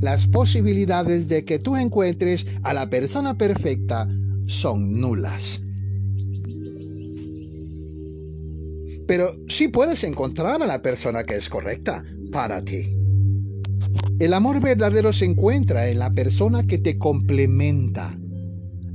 Las 0.00 0.26
posibilidades 0.28 1.28
de 1.28 1.44
que 1.44 1.58
tú 1.58 1.76
encuentres 1.76 2.46
a 2.62 2.74
la 2.74 2.88
persona 2.88 3.36
perfecta 3.36 4.08
son 4.46 5.00
nulas. 5.00 5.60
Pero 9.06 9.36
sí 9.48 9.68
puedes 9.68 10.04
encontrar 10.04 10.62
a 10.62 10.66
la 10.66 10.80
persona 10.80 11.24
que 11.24 11.36
es 11.36 11.48
correcta 11.48 12.04
para 12.30 12.64
ti. 12.64 13.03
El 14.18 14.32
amor 14.32 14.60
verdadero 14.60 15.12
se 15.12 15.24
encuentra 15.24 15.88
en 15.88 15.98
la 15.98 16.10
persona 16.10 16.66
que 16.66 16.78
te 16.78 16.96
complementa, 16.96 18.18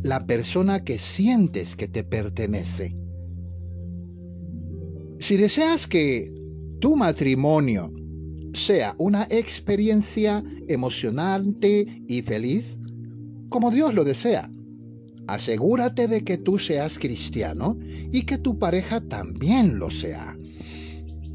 la 0.02 0.26
persona 0.26 0.84
que 0.84 0.98
sientes 0.98 1.76
que 1.76 1.88
te 1.88 2.04
pertenece. 2.04 2.96
Si 5.20 5.36
deseas 5.36 5.88
que 5.88 6.34
tu 6.80 6.96
matrimonio 6.96 7.92
sea 8.54 8.96
una 8.98 9.28
experiencia 9.30 10.44
emocionante 10.68 12.04
y 12.08 12.22
feliz, 12.22 12.80
como 13.50 13.72
Dios 13.72 13.94
lo 13.94 14.04
desea. 14.04 14.50
Asegúrate 15.28 16.08
de 16.08 16.24
que 16.24 16.38
tú 16.38 16.58
seas 16.58 16.98
cristiano 16.98 17.78
y 18.12 18.24
que 18.24 18.38
tu 18.38 18.58
pareja 18.58 19.02
también 19.02 19.78
lo 19.78 19.92
sea. 19.92 20.36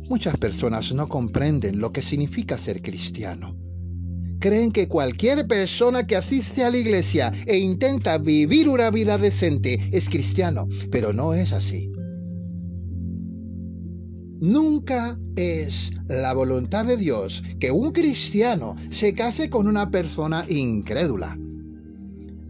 Muchas 0.09 0.37
personas 0.37 0.93
no 0.93 1.09
comprenden 1.09 1.81
lo 1.81 1.93
que 1.93 2.03
significa 2.03 2.59
ser 2.59 2.83
cristiano. 2.83 3.57
Creen 4.39 4.71
que 4.71 4.87
cualquier 4.87 5.47
persona 5.47 6.07
que 6.07 6.17
asiste 6.17 6.63
a 6.63 6.71
la 6.71 6.77
iglesia 6.77 7.33
e 7.47 7.57
intenta 7.57 8.19
vivir 8.19 8.69
una 8.69 8.91
vida 8.91 9.17
decente 9.17 9.81
es 9.93 10.11
cristiano, 10.11 10.69
pero 10.91 11.15
no 11.15 11.33
es 11.33 11.53
así. 11.53 11.91
Nunca 14.41 15.19
es 15.37 15.91
la 16.07 16.35
voluntad 16.35 16.85
de 16.85 16.99
Dios 16.99 17.43
que 17.59 17.71
un 17.71 17.93
cristiano 17.93 18.77
se 18.91 19.15
case 19.15 19.49
con 19.49 19.67
una 19.67 19.91
persona 19.91 20.45
incrédula. 20.51 21.39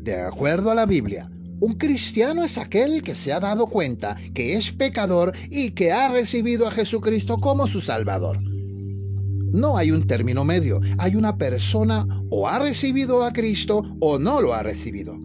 De 0.03 0.21
acuerdo 0.21 0.73
a 0.73 0.75
la 0.75 0.87
Biblia, 0.87 1.31
un 1.65 1.77
cristiano 1.77 2.45
es 2.45 2.59
aquel 2.59 3.01
que 3.01 3.15
se 3.15 3.33
ha 3.33 3.41
dado 3.41 3.69
cuenta 3.69 4.17
que 4.35 4.55
es 4.55 4.71
pecador 4.71 5.33
y 5.51 5.71
que 5.71 5.93
ha 5.93 6.11
recibido 6.11 6.69
a 6.69 6.71
Jesucristo 6.71 7.39
como 7.39 7.67
su 7.67 7.81
Salvador. 7.81 8.39
No 8.43 9.79
hay 9.79 9.91
un 9.91 10.07
término 10.07 10.45
medio, 10.45 10.83
hay 10.99 11.17
una 11.17 11.39
persona 11.39 12.07
o 12.29 12.47
ha 12.47 12.59
recibido 12.59 13.25
a 13.25 13.33
Cristo 13.33 13.83
o 14.01 14.19
no 14.19 14.43
lo 14.43 14.53
ha 14.53 14.63
recibido. 14.63 15.19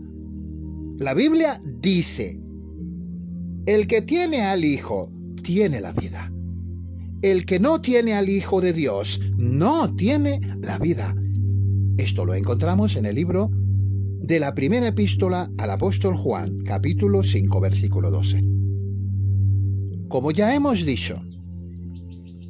La 0.97 1.13
Biblia 1.13 1.62
dice, 1.82 2.39
el 3.65 3.86
que 3.88 4.02
tiene 4.02 4.43
al 4.43 4.63
Hijo 4.63 5.12
tiene 5.43 5.82
la 5.82 5.91
vida 5.91 6.32
el 7.21 7.45
que 7.45 7.60
no 7.60 7.82
tiene 7.82 8.13
al 8.13 8.30
Hijo 8.30 8.62
de 8.62 8.71
Dios 8.71 9.19
no 9.36 9.93
tiene 9.95 10.39
la 10.62 10.80
vida. 10.80 11.13
Esto 11.97 12.23
lo 12.23 12.34
encontramos 12.34 12.95
en 12.95 13.06
el 13.06 13.15
libro 13.15 13.52
de 14.21 14.39
la 14.39 14.53
primera 14.53 14.88
epístola 14.88 15.49
al 15.58 15.71
apóstol 15.71 16.15
Juan, 16.15 16.60
capítulo 16.63 17.23
5, 17.23 17.60
versículo 17.60 18.12
12. 18.12 18.41
Como 20.08 20.32
ya 20.32 20.53
hemos 20.53 20.86
dicho, 20.86 21.21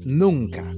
nunca, 0.03 0.75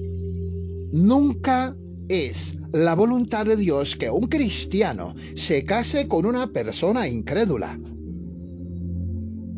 nunca 0.91 1.75
es 2.08 2.56
la 2.73 2.93
voluntad 2.93 3.45
de 3.45 3.56
Dios 3.56 3.95
que 3.95 4.10
un 4.10 4.27
cristiano 4.27 5.15
se 5.36 5.63
case 5.63 6.08
con 6.08 6.25
una 6.25 6.47
persona 6.47 7.08
incrédula. 7.08 7.80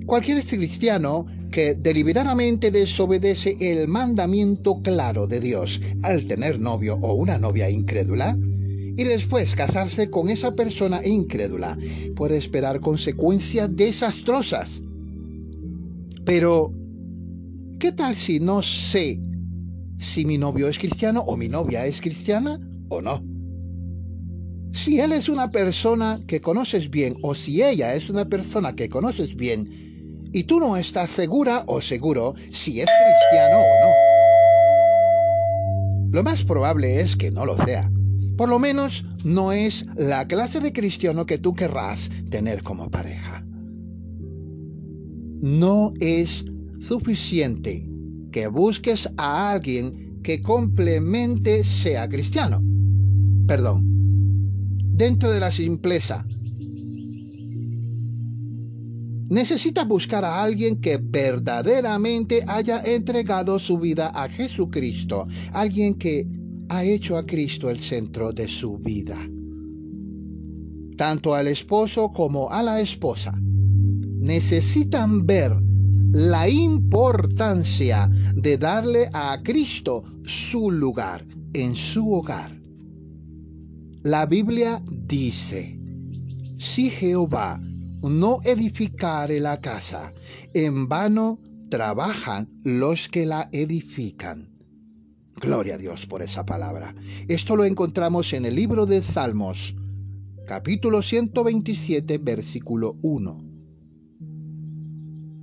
Cualquier 0.05 0.43
cristiano 0.45 1.25
que 1.51 1.75
deliberadamente 1.75 2.71
desobedece 2.71 3.57
el 3.59 3.87
mandamiento 3.87 4.81
claro 4.81 5.27
de 5.27 5.39
Dios 5.39 5.81
al 6.01 6.25
tener 6.25 6.59
novio 6.59 6.97
o 7.01 7.13
una 7.13 7.37
novia 7.37 7.69
incrédula, 7.69 8.37
y 8.95 9.03
después 9.03 9.55
casarse 9.55 10.09
con 10.09 10.29
esa 10.29 10.55
persona 10.55 11.05
incrédula, 11.05 11.77
puede 12.15 12.37
esperar 12.37 12.79
consecuencias 12.79 13.75
desastrosas. 13.75 14.81
Pero, 16.25 16.71
¿qué 17.79 17.91
tal 17.91 18.15
si 18.15 18.39
no 18.39 18.61
sé 18.61 19.19
si 19.97 20.25
mi 20.25 20.37
novio 20.37 20.67
es 20.67 20.77
cristiano 20.77 21.21
o 21.21 21.35
mi 21.35 21.49
novia 21.49 21.85
es 21.85 22.01
cristiana 22.01 22.59
o 22.89 23.01
no? 23.01 23.23
Si 24.71 24.99
él 24.99 25.11
es 25.11 25.29
una 25.29 25.51
persona 25.51 26.19
que 26.27 26.41
conoces 26.41 26.89
bien 26.89 27.17
o 27.21 27.35
si 27.35 27.61
ella 27.61 27.95
es 27.95 28.09
una 28.09 28.25
persona 28.25 28.75
que 28.75 28.89
conoces 28.89 29.35
bien, 29.35 29.83
y 30.33 30.43
tú 30.45 30.59
no 30.59 30.75
estás 30.77 31.11
segura 31.11 31.63
o 31.67 31.79
seguro 31.79 32.33
si 32.51 32.81
es 32.81 32.87
cristiano 32.87 33.59
o 33.59 33.85
no. 33.85 33.91
Lo 36.11 36.23
más 36.23 36.43
probable 36.43 36.99
es 36.99 37.15
que 37.15 37.29
no 37.31 37.45
lo 37.45 37.55
sea. 37.65 37.89
Por 38.43 38.49
lo 38.49 38.59
menos 38.59 39.05
no 39.23 39.53
es 39.53 39.85
la 39.95 40.27
clase 40.27 40.59
de 40.59 40.73
cristiano 40.73 41.25
que 41.25 41.37
tú 41.37 41.53
querrás 41.53 42.09
tener 42.29 42.61
como 42.61 42.91
pareja. 42.91 43.41
No 45.41 45.93
es 46.01 46.43
suficiente 46.81 47.87
que 48.33 48.47
busques 48.47 49.09
a 49.15 49.49
alguien 49.49 50.19
que 50.21 50.41
complemente 50.41 51.63
sea 51.63 52.09
cristiano. 52.09 52.61
Perdón. 53.47 53.85
Dentro 54.91 55.31
de 55.31 55.39
la 55.39 55.49
simpleza. 55.49 56.27
Necesita 59.29 59.85
buscar 59.85 60.25
a 60.25 60.43
alguien 60.43 60.81
que 60.81 60.99
verdaderamente 61.01 62.43
haya 62.45 62.81
entregado 62.83 63.57
su 63.57 63.77
vida 63.77 64.09
a 64.13 64.27
Jesucristo, 64.27 65.27
alguien 65.53 65.93
que 65.93 66.42
ha 66.69 66.83
hecho 66.83 67.17
a 67.17 67.25
Cristo 67.25 67.69
el 67.69 67.79
centro 67.79 68.31
de 68.31 68.47
su 68.47 68.77
vida. 68.77 69.17
Tanto 70.97 71.33
al 71.33 71.47
esposo 71.47 72.11
como 72.11 72.49
a 72.49 72.61
la 72.61 72.79
esposa 72.79 73.33
necesitan 73.41 75.25
ver 75.25 75.55
la 76.11 76.47
importancia 76.47 78.09
de 78.35 78.57
darle 78.57 79.09
a 79.13 79.41
Cristo 79.43 80.03
su 80.25 80.69
lugar 80.69 81.25
en 81.53 81.75
su 81.75 82.13
hogar. 82.13 82.51
La 84.03 84.25
Biblia 84.25 84.83
dice, 84.87 85.79
si 86.57 86.89
Jehová 86.89 87.59
no 88.01 88.39
edificare 88.43 89.39
la 89.39 89.59
casa, 89.59 90.13
en 90.53 90.87
vano 90.87 91.39
trabajan 91.69 92.47
los 92.63 93.09
que 93.09 93.25
la 93.25 93.49
edifican. 93.51 94.52
Gloria 95.35 95.75
a 95.75 95.77
Dios 95.77 96.05
por 96.05 96.21
esa 96.21 96.45
palabra. 96.45 96.95
Esto 97.27 97.55
lo 97.55 97.65
encontramos 97.65 98.33
en 98.33 98.45
el 98.45 98.55
libro 98.55 98.85
de 98.85 99.01
Salmos, 99.01 99.75
capítulo 100.45 101.01
127, 101.01 102.17
versículo 102.17 102.97
1 103.01 103.53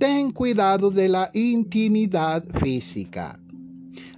ten 0.01 0.31
cuidado 0.31 0.89
de 0.89 1.07
la 1.07 1.29
intimidad 1.35 2.43
física. 2.59 3.39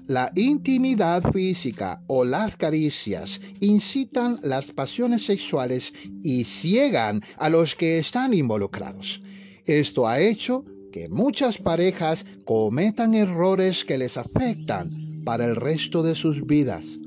La 0.08 0.32
intimidad 0.34 1.30
física 1.34 2.02
o 2.08 2.24
las 2.24 2.56
caricias 2.56 3.42
incitan 3.60 4.40
las 4.44 4.72
pasiones 4.72 5.26
sexuales 5.26 5.92
y 6.24 6.46
ciegan 6.46 7.22
a 7.38 7.50
los 7.50 7.76
que 7.76 7.98
están 7.98 8.34
involucrados. 8.34 9.22
Esto 9.66 10.08
ha 10.08 10.22
hecho 10.22 10.64
que 10.94 11.10
muchas 11.10 11.58
parejas 11.58 12.26
cometan 12.46 13.14
errores 13.14 13.84
que 13.84 13.98
les 13.98 14.16
afectan 14.16 15.03
para 15.24 15.46
el 15.46 15.56
resto 15.56 16.04
de 16.04 16.16
sus 16.16 16.46
vidas. 16.46 17.00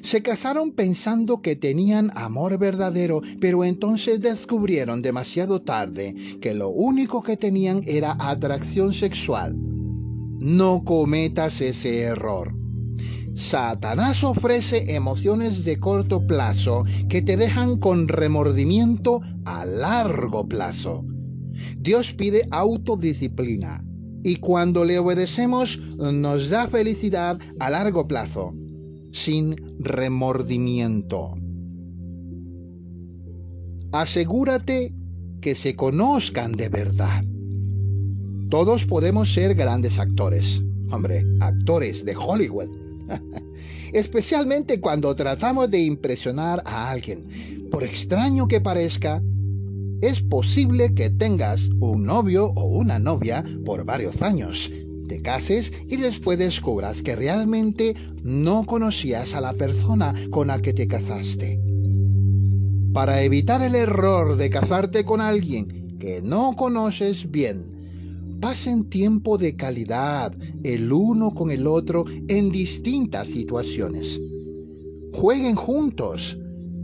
Se 0.00 0.22
casaron 0.22 0.72
pensando 0.72 1.42
que 1.42 1.54
tenían 1.54 2.10
amor 2.14 2.58
verdadero, 2.58 3.20
pero 3.40 3.64
entonces 3.64 4.20
descubrieron 4.20 5.02
demasiado 5.02 5.62
tarde 5.62 6.14
que 6.40 6.54
lo 6.54 6.70
único 6.70 7.22
que 7.22 7.36
tenían 7.36 7.82
era 7.86 8.16
atracción 8.18 8.94
sexual. 8.94 9.54
No 10.38 10.82
cometas 10.84 11.60
ese 11.60 12.00
error. 12.00 12.52
Satanás 13.36 14.24
ofrece 14.24 14.94
emociones 14.94 15.64
de 15.64 15.78
corto 15.78 16.26
plazo 16.26 16.84
que 17.08 17.22
te 17.22 17.36
dejan 17.36 17.78
con 17.78 18.08
remordimiento 18.08 19.20
a 19.44 19.64
largo 19.64 20.48
plazo. 20.48 21.04
Dios 21.78 22.12
pide 22.12 22.46
autodisciplina 22.50 23.84
y 24.22 24.36
cuando 24.36 24.84
le 24.84 24.98
obedecemos 24.98 25.78
nos 25.98 26.50
da 26.50 26.68
felicidad 26.68 27.38
a 27.58 27.70
largo 27.70 28.06
plazo 28.06 28.54
sin 29.12 29.56
remordimiento. 29.78 31.34
Asegúrate 33.92 34.94
que 35.40 35.54
se 35.54 35.76
conozcan 35.76 36.52
de 36.52 36.68
verdad. 36.68 37.22
Todos 38.48 38.84
podemos 38.84 39.32
ser 39.32 39.54
grandes 39.54 39.98
actores, 39.98 40.62
hombre, 40.90 41.24
actores 41.40 42.04
de 42.04 42.16
Hollywood. 42.16 42.68
Especialmente 43.92 44.80
cuando 44.80 45.14
tratamos 45.14 45.70
de 45.70 45.80
impresionar 45.80 46.62
a 46.64 46.90
alguien. 46.90 47.68
Por 47.70 47.84
extraño 47.84 48.48
que 48.48 48.60
parezca, 48.60 49.22
es 50.02 50.20
posible 50.20 50.94
que 50.94 51.08
tengas 51.08 51.62
un 51.80 52.04
novio 52.04 52.52
o 52.54 52.66
una 52.66 52.98
novia 52.98 53.42
por 53.64 53.84
varios 53.86 54.20
años 54.20 54.70
te 55.12 55.20
cases 55.20 55.72
y 55.88 55.96
después 55.96 56.38
descubras 56.38 57.02
que 57.02 57.16
realmente 57.16 57.94
no 58.22 58.64
conocías 58.64 59.34
a 59.34 59.40
la 59.40 59.52
persona 59.52 60.14
con 60.30 60.46
la 60.46 60.62
que 60.62 60.72
te 60.72 60.86
casaste. 60.86 61.60
Para 62.92 63.22
evitar 63.22 63.62
el 63.62 63.74
error 63.74 64.36
de 64.36 64.48
casarte 64.48 65.04
con 65.04 65.20
alguien 65.20 65.98
que 65.98 66.22
no 66.22 66.54
conoces 66.56 67.30
bien, 67.30 68.38
pasen 68.40 68.88
tiempo 68.88 69.38
de 69.38 69.54
calidad 69.54 70.34
el 70.62 70.92
uno 70.92 71.34
con 71.34 71.50
el 71.50 71.66
otro 71.66 72.04
en 72.28 72.50
distintas 72.50 73.28
situaciones. 73.28 74.20
Jueguen 75.12 75.56
juntos. 75.56 76.38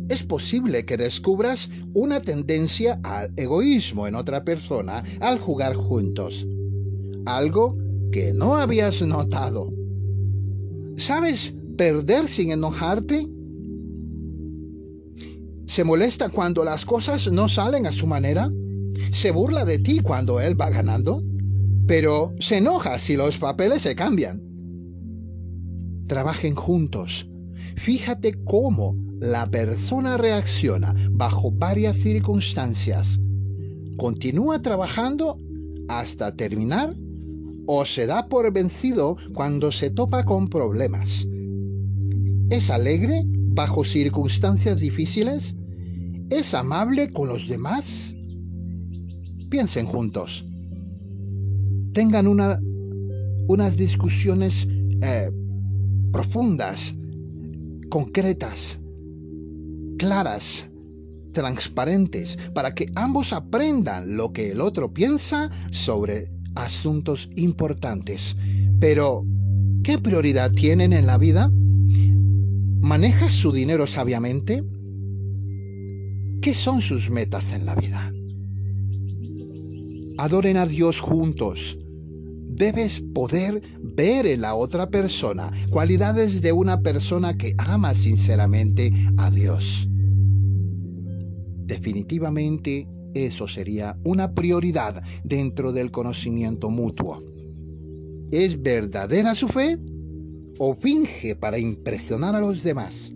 Es 0.08 0.22
posible 0.22 0.86
que 0.86 0.96
descubras 0.96 1.68
una 1.92 2.20
tendencia 2.20 2.98
al 3.02 3.30
egoísmo 3.36 4.06
en 4.06 4.14
otra 4.14 4.42
persona 4.42 5.04
al 5.20 5.38
jugar 5.38 5.74
juntos. 5.74 6.46
Algo 7.26 7.76
que 8.10 8.32
no 8.32 8.56
habías 8.56 9.02
notado. 9.02 9.70
¿Sabes 10.96 11.52
perder 11.76 12.28
sin 12.28 12.52
enojarte? 12.52 13.26
¿Se 15.66 15.84
molesta 15.84 16.30
cuando 16.30 16.64
las 16.64 16.86
cosas 16.86 17.30
no 17.30 17.48
salen 17.48 17.86
a 17.86 17.92
su 17.92 18.06
manera? 18.06 18.50
¿Se 19.12 19.30
burla 19.30 19.66
de 19.66 19.78
ti 19.78 20.00
cuando 20.00 20.40
él 20.40 20.58
va 20.58 20.70
ganando? 20.70 21.22
Pero 21.86 22.34
se 22.40 22.56
enoja 22.56 22.98
si 22.98 23.16
los 23.16 23.36
papeles 23.36 23.82
se 23.82 23.94
cambian. 23.94 24.42
Trabajen 26.06 26.54
juntos. 26.54 27.28
Fíjate 27.76 28.42
cómo 28.44 29.07
la 29.20 29.50
persona 29.50 30.16
reacciona 30.16 30.94
bajo 31.10 31.50
varias 31.50 31.96
circunstancias. 31.96 33.18
Continúa 33.96 34.62
trabajando 34.62 35.38
hasta 35.88 36.32
terminar 36.32 36.94
o 37.66 37.84
se 37.84 38.06
da 38.06 38.28
por 38.28 38.52
vencido 38.52 39.16
cuando 39.34 39.72
se 39.72 39.90
topa 39.90 40.24
con 40.24 40.48
problemas. 40.48 41.26
¿Es 42.50 42.70
alegre 42.70 43.22
bajo 43.26 43.84
circunstancias 43.84 44.78
difíciles? 44.78 45.54
¿Es 46.30 46.54
amable 46.54 47.10
con 47.10 47.28
los 47.28 47.48
demás? 47.48 48.14
Piensen 49.50 49.86
juntos. 49.86 50.44
Tengan 51.92 52.26
una, 52.26 52.60
unas 53.48 53.76
discusiones 53.76 54.68
eh, 55.02 55.30
profundas, 56.12 56.94
concretas, 57.90 58.78
claras, 59.98 60.68
transparentes, 61.32 62.38
para 62.54 62.74
que 62.74 62.90
ambos 62.94 63.32
aprendan 63.32 64.16
lo 64.16 64.32
que 64.32 64.52
el 64.52 64.60
otro 64.60 64.94
piensa 64.94 65.50
sobre 65.70 66.30
asuntos 66.54 67.28
importantes. 67.36 68.36
Pero, 68.80 69.24
¿qué 69.84 69.98
prioridad 69.98 70.50
tienen 70.52 70.92
en 70.92 71.06
la 71.06 71.18
vida? 71.18 71.50
¿Maneja 72.80 73.30
su 73.30 73.52
dinero 73.52 73.86
sabiamente? 73.86 74.64
¿Qué 76.40 76.54
son 76.54 76.80
sus 76.80 77.10
metas 77.10 77.52
en 77.52 77.66
la 77.66 77.74
vida? 77.74 78.12
Adoren 80.16 80.56
a 80.56 80.66
Dios 80.66 81.00
juntos. 81.00 81.78
Debes 82.58 83.00
poder 83.14 83.62
ver 83.80 84.26
en 84.26 84.40
la 84.40 84.56
otra 84.56 84.90
persona 84.90 85.52
cualidades 85.70 86.42
de 86.42 86.50
una 86.50 86.80
persona 86.80 87.36
que 87.38 87.54
ama 87.56 87.94
sinceramente 87.94 88.92
a 89.16 89.30
Dios. 89.30 89.88
Definitivamente 91.66 92.88
eso 93.14 93.46
sería 93.46 93.96
una 94.02 94.34
prioridad 94.34 95.04
dentro 95.22 95.72
del 95.72 95.92
conocimiento 95.92 96.68
mutuo. 96.68 97.22
¿Es 98.32 98.60
verdadera 98.60 99.36
su 99.36 99.46
fe 99.46 99.78
o 100.58 100.74
finge 100.74 101.36
para 101.36 101.58
impresionar 101.58 102.34
a 102.34 102.40
los 102.40 102.64
demás? 102.64 103.12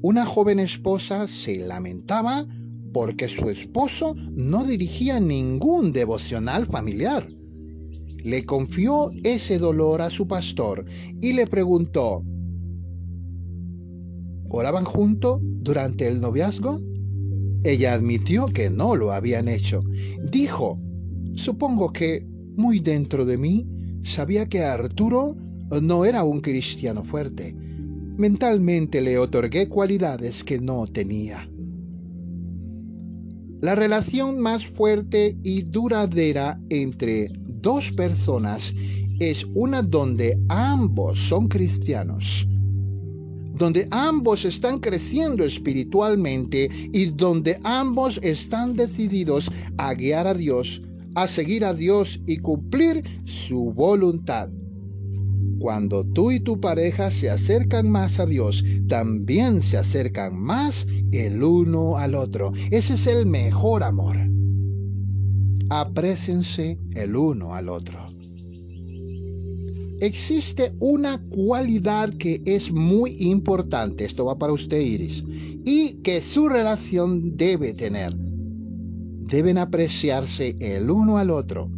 Una 0.00 0.24
joven 0.24 0.60
esposa 0.60 1.26
se 1.26 1.56
lamentaba 1.56 2.46
porque 2.92 3.26
su 3.26 3.50
esposo 3.50 4.14
no 4.30 4.62
dirigía 4.62 5.18
ningún 5.18 5.92
devocional 5.92 6.66
familiar. 6.66 7.33
Le 8.24 8.46
confió 8.46 9.10
ese 9.22 9.58
dolor 9.58 10.00
a 10.00 10.08
su 10.08 10.26
pastor 10.26 10.86
y 11.20 11.34
le 11.34 11.46
preguntó, 11.46 12.24
¿oraban 14.48 14.86
junto 14.86 15.40
durante 15.42 16.08
el 16.08 16.22
noviazgo? 16.22 16.80
Ella 17.64 17.92
admitió 17.92 18.46
que 18.46 18.70
no 18.70 18.96
lo 18.96 19.12
habían 19.12 19.46
hecho. 19.46 19.84
Dijo, 20.32 20.80
supongo 21.34 21.92
que 21.92 22.26
muy 22.56 22.80
dentro 22.80 23.26
de 23.26 23.36
mí 23.36 23.66
sabía 24.02 24.48
que 24.48 24.62
Arturo 24.62 25.36
no 25.82 26.06
era 26.06 26.24
un 26.24 26.40
cristiano 26.40 27.04
fuerte. 27.04 27.54
Mentalmente 28.16 29.02
le 29.02 29.18
otorgué 29.18 29.68
cualidades 29.68 30.42
que 30.44 30.58
no 30.58 30.86
tenía. 30.86 31.46
La 33.60 33.74
relación 33.74 34.38
más 34.38 34.66
fuerte 34.66 35.36
y 35.42 35.62
duradera 35.62 36.58
entre 36.70 37.43
dos 37.64 37.90
personas 37.92 38.74
es 39.18 39.46
una 39.54 39.80
donde 39.80 40.38
ambos 40.50 41.18
son 41.18 41.48
cristianos, 41.48 42.46
donde 43.56 43.88
ambos 43.90 44.44
están 44.44 44.78
creciendo 44.80 45.44
espiritualmente 45.44 46.68
y 46.92 47.06
donde 47.06 47.58
ambos 47.64 48.20
están 48.22 48.76
decididos 48.76 49.50
a 49.78 49.94
guiar 49.94 50.26
a 50.26 50.34
Dios, 50.34 50.82
a 51.14 51.26
seguir 51.26 51.64
a 51.64 51.72
Dios 51.72 52.20
y 52.26 52.36
cumplir 52.36 53.02
su 53.24 53.72
voluntad. 53.72 54.50
Cuando 55.58 56.04
tú 56.04 56.32
y 56.32 56.40
tu 56.40 56.60
pareja 56.60 57.10
se 57.10 57.30
acercan 57.30 57.88
más 57.88 58.20
a 58.20 58.26
Dios, 58.26 58.62
también 58.88 59.62
se 59.62 59.78
acercan 59.78 60.38
más 60.38 60.86
el 61.12 61.42
uno 61.42 61.96
al 61.96 62.14
otro. 62.14 62.52
Ese 62.70 62.94
es 62.94 63.06
el 63.06 63.24
mejor 63.24 63.82
amor. 63.82 64.33
Aprécense 65.70 66.78
el 66.94 67.16
uno 67.16 67.54
al 67.54 67.68
otro 67.68 68.14
existe 70.06 70.74
una 70.80 71.18
cualidad 71.30 72.12
que 72.14 72.42
es 72.44 72.72
muy 72.72 73.16
importante, 73.20 74.04
esto 74.04 74.26
va 74.26 74.38
para 74.38 74.52
usted 74.52 74.80
Iris, 74.80 75.24
y 75.64 75.94
que 76.02 76.20
su 76.20 76.48
relación 76.48 77.36
debe 77.36 77.74
tener. 77.74 78.14
Deben 78.14 79.58
apreciarse 79.58 80.56
el 80.60 80.90
uno 80.90 81.18
al 81.18 81.30
otro. 81.30 81.70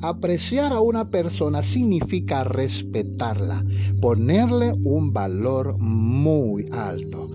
Apreciar 0.00 0.72
a 0.72 0.80
una 0.80 1.06
persona 1.08 1.62
significa 1.62 2.44
respetarla, 2.44 3.64
ponerle 4.00 4.72
un 4.84 5.12
valor 5.12 5.78
muy 5.78 6.66
alto. 6.72 7.30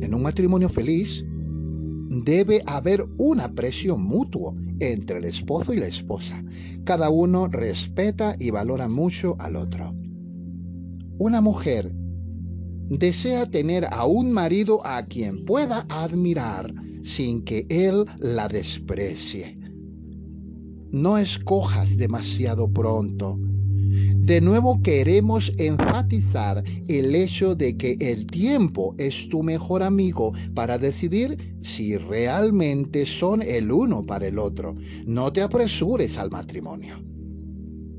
En 0.00 0.14
un 0.14 0.22
matrimonio 0.22 0.68
feliz 0.68 1.24
debe 2.10 2.60
haber 2.66 3.04
un 3.18 3.40
aprecio 3.40 3.96
mutuo 3.96 4.52
entre 4.80 5.18
el 5.18 5.24
esposo 5.24 5.72
y 5.72 5.76
la 5.76 5.86
esposa. 5.86 6.42
Cada 6.84 7.08
uno 7.08 7.46
respeta 7.46 8.34
y 8.38 8.50
valora 8.50 8.88
mucho 8.88 9.36
al 9.38 9.54
otro. 9.54 9.94
Una 11.18 11.40
mujer 11.40 11.94
desea 12.88 13.46
tener 13.46 13.86
a 13.92 14.06
un 14.06 14.32
marido 14.32 14.84
a 14.84 15.04
quien 15.06 15.44
pueda 15.44 15.86
admirar 15.88 16.74
sin 17.04 17.42
que 17.44 17.64
él 17.68 18.04
la 18.18 18.48
desprecie. 18.48 19.56
No 20.90 21.16
escojas 21.16 21.96
demasiado 21.96 22.68
pronto 22.72 23.38
de 23.90 24.40
nuevo 24.40 24.80
queremos 24.80 25.52
enfatizar 25.58 26.62
el 26.86 27.16
hecho 27.16 27.56
de 27.56 27.76
que 27.76 27.96
el 27.98 28.26
tiempo 28.26 28.94
es 28.96 29.28
tu 29.28 29.42
mejor 29.42 29.82
amigo 29.82 30.32
para 30.54 30.78
decidir 30.78 31.56
si 31.62 31.96
realmente 31.96 33.06
son 33.06 33.42
el 33.42 33.72
uno 33.72 34.06
para 34.06 34.28
el 34.28 34.38
otro. 34.38 34.76
No 35.04 35.32
te 35.32 35.42
apresures 35.42 36.16
al 36.18 36.30
matrimonio. 36.30 36.96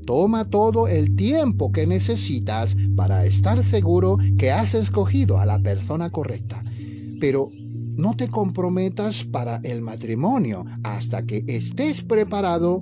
Toma 0.06 0.48
todo 0.48 0.88
el 0.88 1.14
tiempo 1.14 1.70
que 1.70 1.86
necesitas 1.86 2.74
para 2.96 3.26
estar 3.26 3.62
seguro 3.62 4.16
que 4.38 4.50
has 4.50 4.72
escogido 4.72 5.38
a 5.38 5.44
la 5.44 5.58
persona 5.58 6.08
correcta. 6.08 6.64
Pero 7.20 7.50
no 7.96 8.16
te 8.16 8.28
comprometas 8.28 9.24
para 9.24 9.60
el 9.62 9.82
matrimonio 9.82 10.64
hasta 10.82 11.26
que 11.26 11.44
estés 11.46 12.02
preparado 12.02 12.80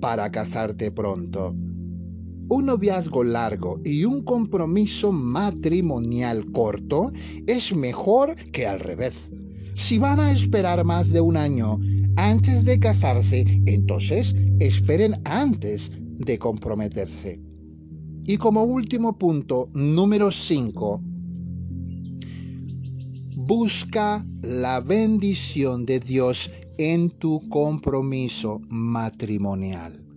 para 0.00 0.30
casarte 0.30 0.90
pronto 0.90 1.56
un 2.48 2.66
noviazgo 2.66 3.24
largo 3.24 3.80
y 3.84 4.04
un 4.04 4.22
compromiso 4.22 5.12
matrimonial 5.12 6.50
corto 6.52 7.12
es 7.46 7.74
mejor 7.74 8.36
que 8.52 8.66
al 8.66 8.80
revés. 8.80 9.14
Si 9.74 9.98
van 9.98 10.18
a 10.18 10.32
esperar 10.32 10.84
más 10.84 11.10
de 11.10 11.20
un 11.20 11.36
año 11.36 11.78
antes 12.16 12.64
de 12.64 12.80
casarse, 12.80 13.44
entonces 13.66 14.34
esperen 14.58 15.20
antes 15.24 15.92
de 15.94 16.38
comprometerse. 16.38 17.38
Y 18.24 18.36
como 18.36 18.64
último 18.64 19.16
punto, 19.16 19.70
número 19.72 20.30
5, 20.30 21.00
busca 23.36 24.26
la 24.42 24.80
bendición 24.80 25.86
de 25.86 26.00
Dios 26.00 26.50
en 26.76 27.10
tu 27.10 27.48
compromiso 27.48 28.60
matrimonial. 28.68 30.07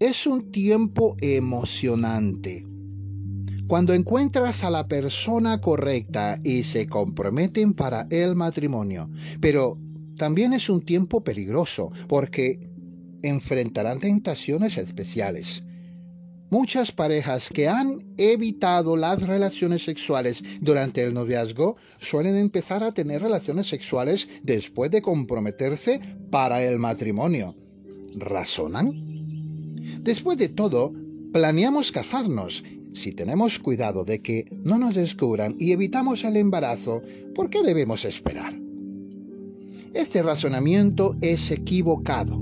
Es 0.00 0.28
un 0.28 0.52
tiempo 0.52 1.16
emocionante. 1.20 2.64
Cuando 3.66 3.94
encuentras 3.94 4.62
a 4.62 4.70
la 4.70 4.86
persona 4.86 5.60
correcta 5.60 6.38
y 6.44 6.62
se 6.62 6.86
comprometen 6.86 7.74
para 7.74 8.06
el 8.10 8.36
matrimonio, 8.36 9.10
pero 9.40 9.76
también 10.16 10.52
es 10.52 10.70
un 10.70 10.82
tiempo 10.82 11.24
peligroso 11.24 11.90
porque 12.06 12.70
enfrentarán 13.22 13.98
tentaciones 13.98 14.78
especiales. 14.78 15.64
Muchas 16.48 16.92
parejas 16.92 17.48
que 17.48 17.66
han 17.66 18.14
evitado 18.18 18.96
las 18.96 19.20
relaciones 19.20 19.82
sexuales 19.84 20.44
durante 20.60 21.02
el 21.02 21.12
noviazgo 21.12 21.76
suelen 21.98 22.36
empezar 22.36 22.84
a 22.84 22.92
tener 22.92 23.20
relaciones 23.20 23.68
sexuales 23.68 24.28
después 24.44 24.92
de 24.92 25.02
comprometerse 25.02 26.00
para 26.30 26.62
el 26.62 26.78
matrimonio. 26.78 27.56
¿Razonan? 28.14 29.07
Después 30.00 30.38
de 30.38 30.48
todo, 30.48 30.92
planeamos 31.32 31.92
casarnos. 31.92 32.64
Si 32.94 33.12
tenemos 33.12 33.58
cuidado 33.58 34.04
de 34.04 34.22
que 34.22 34.46
no 34.64 34.78
nos 34.78 34.94
descubran 34.94 35.54
y 35.58 35.72
evitamos 35.72 36.24
el 36.24 36.36
embarazo, 36.36 37.02
¿por 37.34 37.50
qué 37.50 37.62
debemos 37.62 38.04
esperar? 38.04 38.58
Este 39.94 40.22
razonamiento 40.22 41.14
es 41.20 41.50
equivocado. 41.50 42.40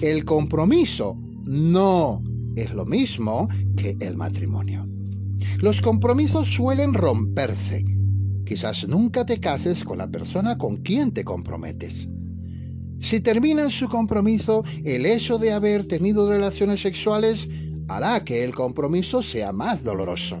El 0.00 0.24
compromiso 0.24 1.16
no 1.44 2.22
es 2.56 2.72
lo 2.74 2.84
mismo 2.84 3.48
que 3.76 3.96
el 4.00 4.16
matrimonio. 4.16 4.86
Los 5.60 5.80
compromisos 5.80 6.48
suelen 6.48 6.94
romperse. 6.94 7.84
Quizás 8.44 8.88
nunca 8.88 9.24
te 9.24 9.38
cases 9.40 9.84
con 9.84 9.98
la 9.98 10.10
persona 10.10 10.58
con 10.58 10.76
quien 10.76 11.12
te 11.12 11.24
comprometes. 11.24 12.08
Si 13.02 13.20
terminan 13.20 13.72
su 13.72 13.88
compromiso, 13.88 14.62
el 14.84 15.06
hecho 15.06 15.36
de 15.36 15.52
haber 15.52 15.88
tenido 15.88 16.30
relaciones 16.30 16.80
sexuales 16.80 17.48
hará 17.88 18.22
que 18.24 18.44
el 18.44 18.54
compromiso 18.54 19.24
sea 19.24 19.52
más 19.52 19.82
doloroso. 19.82 20.40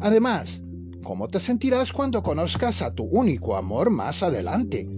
Además, 0.00 0.62
¿cómo 1.02 1.28
te 1.28 1.38
sentirás 1.38 1.92
cuando 1.92 2.22
conozcas 2.22 2.80
a 2.80 2.94
tu 2.94 3.04
único 3.04 3.56
amor 3.56 3.90
más 3.90 4.22
adelante? 4.22 4.88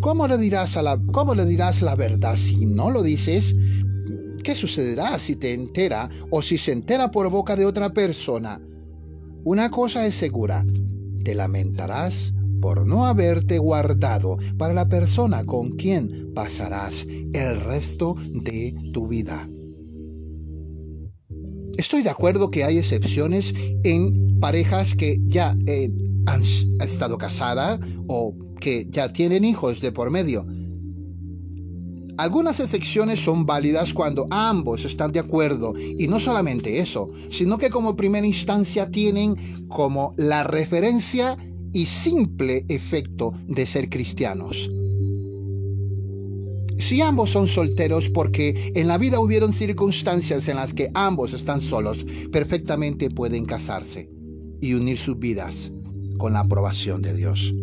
¿Cómo 0.00 0.26
le 0.26 0.38
dirás, 0.38 0.76
cómo 1.12 1.36
le 1.36 1.46
dirás 1.46 1.82
la 1.82 1.94
verdad 1.94 2.34
si 2.34 2.66
no 2.66 2.90
lo 2.90 3.04
dices? 3.04 3.54
¿Qué 4.42 4.56
sucederá 4.56 5.20
si 5.20 5.36
te 5.36 5.54
entera 5.54 6.10
o 6.30 6.42
si 6.42 6.58
se 6.58 6.72
entera 6.72 7.12
por 7.12 7.30
boca 7.30 7.54
de 7.54 7.64
otra 7.64 7.90
persona? 7.90 8.60
Una 9.44 9.70
cosa 9.70 10.04
es 10.04 10.16
segura, 10.16 10.64
te 11.22 11.36
lamentarás 11.36 12.32
por 12.60 12.86
no 12.86 13.06
haberte 13.06 13.58
guardado 13.58 14.38
para 14.58 14.74
la 14.74 14.88
persona 14.88 15.44
con 15.44 15.70
quien 15.70 16.32
pasarás 16.34 17.06
el 17.32 17.60
resto 17.60 18.16
de 18.32 18.74
tu 18.92 19.08
vida. 19.08 19.48
Estoy 21.76 22.02
de 22.02 22.10
acuerdo 22.10 22.50
que 22.50 22.64
hay 22.64 22.78
excepciones 22.78 23.54
en 23.84 24.38
parejas 24.38 24.94
que 24.94 25.18
ya 25.26 25.56
eh, 25.66 25.90
han 26.26 26.42
estado 26.80 27.16
casadas 27.16 27.80
o 28.06 28.34
que 28.60 28.86
ya 28.90 29.12
tienen 29.12 29.44
hijos 29.44 29.80
de 29.80 29.92
por 29.92 30.10
medio. 30.10 30.44
Algunas 32.18 32.60
excepciones 32.60 33.20
son 33.20 33.46
válidas 33.46 33.94
cuando 33.94 34.26
ambos 34.28 34.84
están 34.84 35.10
de 35.10 35.20
acuerdo 35.20 35.72
y 35.78 36.06
no 36.06 36.20
solamente 36.20 36.78
eso, 36.78 37.08
sino 37.30 37.56
que 37.56 37.70
como 37.70 37.96
primera 37.96 38.26
instancia 38.26 38.90
tienen 38.90 39.66
como 39.68 40.12
la 40.18 40.44
referencia 40.44 41.38
y 41.72 41.86
simple 41.86 42.64
efecto 42.68 43.34
de 43.46 43.66
ser 43.66 43.88
cristianos. 43.88 44.70
Si 46.78 47.02
ambos 47.02 47.30
son 47.30 47.46
solteros 47.46 48.08
porque 48.08 48.72
en 48.74 48.88
la 48.88 48.96
vida 48.96 49.20
hubieron 49.20 49.52
circunstancias 49.52 50.48
en 50.48 50.56
las 50.56 50.72
que 50.72 50.90
ambos 50.94 51.34
están 51.34 51.60
solos, 51.60 52.04
perfectamente 52.32 53.10
pueden 53.10 53.44
casarse 53.44 54.08
y 54.60 54.74
unir 54.74 54.96
sus 54.96 55.18
vidas 55.18 55.72
con 56.16 56.32
la 56.32 56.40
aprobación 56.40 57.02
de 57.02 57.14
Dios. 57.14 57.54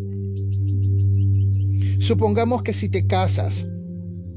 Supongamos 2.00 2.62
que 2.62 2.74
si 2.74 2.90
te 2.90 3.08
casas, 3.08 3.68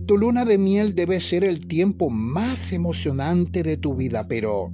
tu 0.06 0.18
luna 0.18 0.44
de 0.44 0.58
miel 0.58 0.94
debe 0.94 1.20
ser 1.20 1.44
el 1.44 1.66
tiempo 1.66 2.10
más 2.10 2.72
emocionante 2.72 3.62
de 3.62 3.76
tu 3.76 3.94
vida, 3.94 4.26
pero 4.26 4.72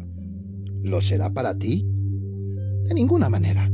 ¿lo 0.83 1.01
será 1.01 1.31
para 1.31 1.59
ti? 1.59 1.85
De 2.85 2.95
ninguna 2.95 3.29
manera. 3.29 3.69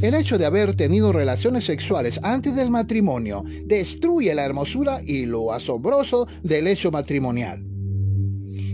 El 0.00 0.14
hecho 0.14 0.36
de 0.36 0.44
haber 0.44 0.76
tenido 0.76 1.12
relaciones 1.12 1.64
sexuales 1.64 2.20
antes 2.22 2.54
del 2.54 2.70
matrimonio 2.70 3.44
destruye 3.64 4.34
la 4.34 4.44
hermosura 4.44 5.00
y 5.02 5.24
lo 5.24 5.52
asombroso 5.52 6.28
del 6.42 6.66
hecho 6.66 6.90
matrimonial. 6.90 7.65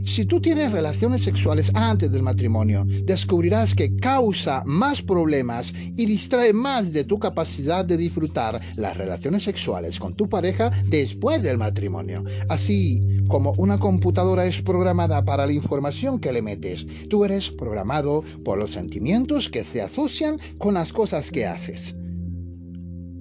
Si 0.04 0.24
tú 0.24 0.40
tienes 0.40 0.72
relaciones 0.72 1.22
sexuales 1.22 1.70
antes 1.74 2.10
del 2.10 2.22
matrimonio, 2.22 2.84
descubrirás 3.04 3.74
que 3.74 3.96
causa 3.96 4.62
más 4.66 5.00
problemas 5.00 5.72
y 5.96 6.06
distrae 6.06 6.52
más 6.52 6.92
de 6.92 7.04
tu 7.04 7.20
capacidad 7.20 7.84
de 7.84 7.96
disfrutar 7.96 8.60
las 8.74 8.96
relaciones 8.96 9.44
sexuales 9.44 10.00
con 10.00 10.14
tu 10.14 10.28
pareja 10.28 10.72
después 10.86 11.42
del 11.42 11.56
matrimonio. 11.56 12.24
Así 12.48 13.00
como 13.28 13.52
una 13.58 13.78
computadora 13.78 14.44
es 14.44 14.60
programada 14.60 15.24
para 15.24 15.46
la 15.46 15.52
información 15.52 16.18
que 16.18 16.32
le 16.32 16.42
metes, 16.42 16.84
tú 17.08 17.24
eres 17.24 17.50
programado 17.50 18.24
por 18.44 18.58
los 18.58 18.72
sentimientos 18.72 19.48
que 19.48 19.62
se 19.62 19.82
asocian 19.82 20.38
con 20.58 20.74
las 20.74 20.92
cosas 20.92 21.30
que 21.30 21.46
haces. 21.46 21.94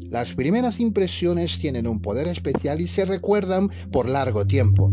Las 0.09 0.33
primeras 0.33 0.79
impresiones 0.81 1.57
tienen 1.59 1.87
un 1.87 2.01
poder 2.01 2.27
especial 2.27 2.81
y 2.81 2.87
se 2.87 3.05
recuerdan 3.05 3.69
por 3.91 4.09
largo 4.09 4.45
tiempo. 4.45 4.91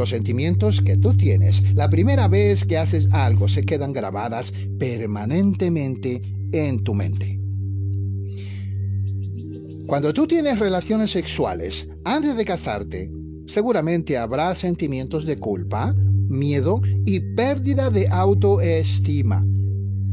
Los 0.00 0.08
sentimientos 0.08 0.80
que 0.80 0.96
tú 0.96 1.12
tienes 1.12 1.74
la 1.74 1.90
primera 1.90 2.26
vez 2.26 2.64
que 2.64 2.78
haces 2.78 3.06
algo 3.10 3.50
se 3.50 3.66
quedan 3.66 3.92
grabadas 3.92 4.50
permanentemente 4.78 6.22
en 6.52 6.82
tu 6.82 6.94
mente. 6.94 7.38
Cuando 9.86 10.14
tú 10.14 10.26
tienes 10.26 10.58
relaciones 10.58 11.10
sexuales 11.10 11.86
antes 12.02 12.34
de 12.34 12.46
casarte, 12.46 13.12
seguramente 13.46 14.16
habrá 14.16 14.54
sentimientos 14.54 15.26
de 15.26 15.38
culpa, 15.38 15.94
miedo 16.30 16.80
y 17.04 17.20
pérdida 17.20 17.90
de 17.90 18.08
autoestima. 18.08 19.44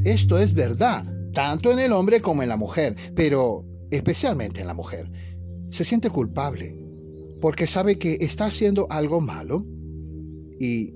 Esto 0.04 0.38
es 0.38 0.54
verdad, 0.54 1.06
tanto 1.32 1.71
en 1.71 1.80
el 1.80 1.93
hombre 1.93 2.19
como 2.19 2.43
en 2.43 2.50
la 2.50 2.58
mujer, 2.58 2.97
pero 3.15 3.63
especialmente 3.89 4.60
en 4.60 4.67
la 4.67 4.73
mujer. 4.73 5.10
Se 5.69 5.86
siente 5.86 6.10
culpable 6.10 6.76
porque 7.39 7.67
sabe 7.67 7.97
que 7.97 8.17
está 8.19 8.47
haciendo 8.47 8.88
algo 8.89 9.21
malo 9.21 9.65
y 10.60 10.91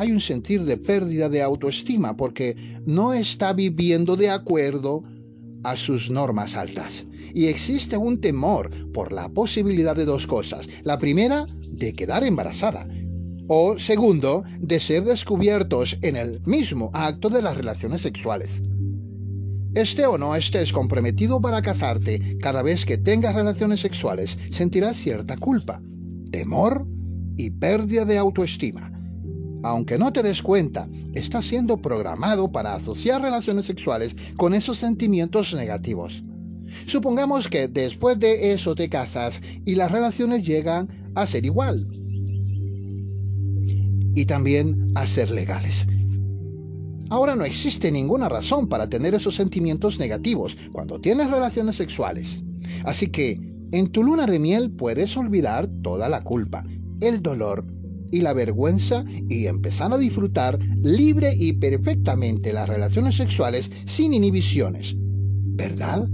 hay 0.00 0.12
un 0.12 0.20
sentir 0.22 0.64
de 0.64 0.78
pérdida 0.78 1.28
de 1.28 1.42
autoestima 1.42 2.16
porque 2.16 2.56
no 2.86 3.12
está 3.12 3.52
viviendo 3.52 4.16
de 4.16 4.30
acuerdo 4.30 5.04
a 5.62 5.76
sus 5.76 6.10
normas 6.10 6.56
altas. 6.56 7.04
Y 7.34 7.48
existe 7.48 7.98
un 7.98 8.18
temor 8.18 8.70
por 8.94 9.12
la 9.12 9.28
posibilidad 9.28 9.94
de 9.94 10.06
dos 10.06 10.26
cosas. 10.26 10.66
La 10.84 10.98
primera, 10.98 11.46
de 11.68 11.92
quedar 11.92 12.24
embarazada. 12.24 12.88
O 13.46 13.78
segundo, 13.78 14.42
de 14.58 14.80
ser 14.80 15.04
descubiertos 15.04 15.98
en 16.00 16.16
el 16.16 16.40
mismo 16.46 16.90
acto 16.94 17.28
de 17.28 17.42
las 17.42 17.58
relaciones 17.58 18.00
sexuales. 18.00 18.62
Este 19.74 20.06
o 20.06 20.16
no 20.16 20.34
estés 20.34 20.72
comprometido 20.72 21.42
para 21.42 21.60
casarte, 21.60 22.38
cada 22.40 22.62
vez 22.62 22.86
que 22.86 22.96
tengas 22.96 23.34
relaciones 23.34 23.80
sexuales 23.80 24.38
sentirás 24.50 24.96
cierta 24.96 25.36
culpa, 25.36 25.82
temor 26.30 26.86
y 27.36 27.50
pérdida 27.50 28.06
de 28.06 28.16
autoestima 28.16 28.99
aunque 29.62 29.98
no 29.98 30.12
te 30.12 30.22
des 30.22 30.42
cuenta, 30.42 30.88
estás 31.14 31.46
siendo 31.46 31.76
programado 31.76 32.50
para 32.50 32.74
asociar 32.74 33.22
relaciones 33.22 33.66
sexuales 33.66 34.14
con 34.36 34.54
esos 34.54 34.78
sentimientos 34.78 35.54
negativos. 35.54 36.24
Supongamos 36.86 37.48
que 37.48 37.68
después 37.68 38.18
de 38.18 38.52
eso 38.52 38.74
te 38.74 38.88
casas 38.88 39.40
y 39.64 39.74
las 39.74 39.90
relaciones 39.90 40.46
llegan 40.46 40.88
a 41.14 41.26
ser 41.26 41.44
igual. 41.44 41.88
Y 44.14 44.24
también 44.24 44.92
a 44.94 45.06
ser 45.06 45.30
legales. 45.30 45.86
Ahora 47.10 47.34
no 47.34 47.44
existe 47.44 47.90
ninguna 47.90 48.28
razón 48.28 48.68
para 48.68 48.88
tener 48.88 49.14
esos 49.14 49.34
sentimientos 49.34 49.98
negativos 49.98 50.56
cuando 50.72 51.00
tienes 51.00 51.30
relaciones 51.30 51.76
sexuales. 51.76 52.44
Así 52.84 53.08
que 53.08 53.40
en 53.72 53.88
tu 53.88 54.04
luna 54.04 54.26
de 54.26 54.38
miel 54.38 54.70
puedes 54.70 55.16
olvidar 55.16 55.68
toda 55.82 56.08
la 56.08 56.22
culpa, 56.22 56.64
el 57.00 57.20
dolor 57.20 57.64
y 58.10 58.20
la 58.20 58.32
vergüenza 58.32 59.04
y 59.28 59.46
empezar 59.46 59.92
a 59.92 59.98
disfrutar 59.98 60.58
libre 60.82 61.34
y 61.36 61.54
perfectamente 61.54 62.52
las 62.52 62.68
relaciones 62.68 63.16
sexuales 63.16 63.70
sin 63.86 64.14
inhibiciones. 64.14 64.94
¿Verdad? 64.96 66.08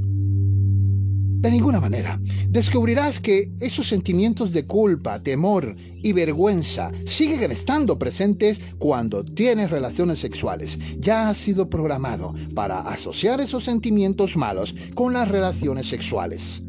De 1.46 1.50
ninguna 1.50 1.80
manera. 1.80 2.18
Descubrirás 2.48 3.20
que 3.20 3.52
esos 3.60 3.86
sentimientos 3.86 4.52
de 4.52 4.66
culpa, 4.66 5.22
temor 5.22 5.76
y 6.02 6.12
vergüenza 6.12 6.90
siguen 7.04 7.52
estando 7.52 7.98
presentes 7.98 8.60
cuando 8.78 9.24
tienes 9.24 9.70
relaciones 9.70 10.18
sexuales. 10.18 10.78
Ya 10.98 11.28
has 11.28 11.36
sido 11.36 11.70
programado 11.70 12.34
para 12.54 12.80
asociar 12.80 13.40
esos 13.40 13.64
sentimientos 13.64 14.36
malos 14.36 14.74
con 14.94 15.12
las 15.12 15.28
relaciones 15.28 15.88
sexuales. 15.88 16.62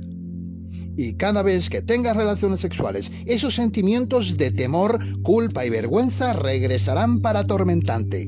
Y 0.97 1.13
cada 1.13 1.43
vez 1.43 1.69
que 1.69 1.83
tengas 1.83 2.17
relaciones 2.17 2.59
sexuales, 2.59 3.11
esos 3.27 3.53
sentimientos 3.53 4.35
de 4.35 4.49
temor, 4.49 4.99
culpa 5.21 5.63
y 5.63 5.69
vergüenza 5.69 6.33
regresarán 6.33 7.21
para 7.21 7.41
atormentante. 7.41 8.27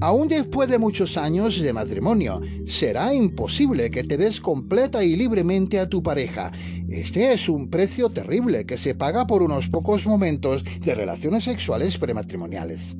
Aún 0.00 0.26
después 0.26 0.68
de 0.68 0.80
muchos 0.80 1.16
años 1.16 1.60
de 1.60 1.72
matrimonio, 1.72 2.40
será 2.66 3.14
imposible 3.14 3.92
que 3.92 4.02
te 4.02 4.16
des 4.16 4.40
completa 4.40 5.04
y 5.04 5.14
libremente 5.14 5.78
a 5.78 5.88
tu 5.88 6.02
pareja. 6.02 6.50
Este 6.88 7.32
es 7.32 7.48
un 7.48 7.70
precio 7.70 8.10
terrible 8.10 8.66
que 8.66 8.76
se 8.76 8.96
paga 8.96 9.28
por 9.28 9.44
unos 9.44 9.68
pocos 9.68 10.04
momentos 10.04 10.64
de 10.80 10.94
relaciones 10.96 11.44
sexuales 11.44 11.96
prematrimoniales. 11.96 12.96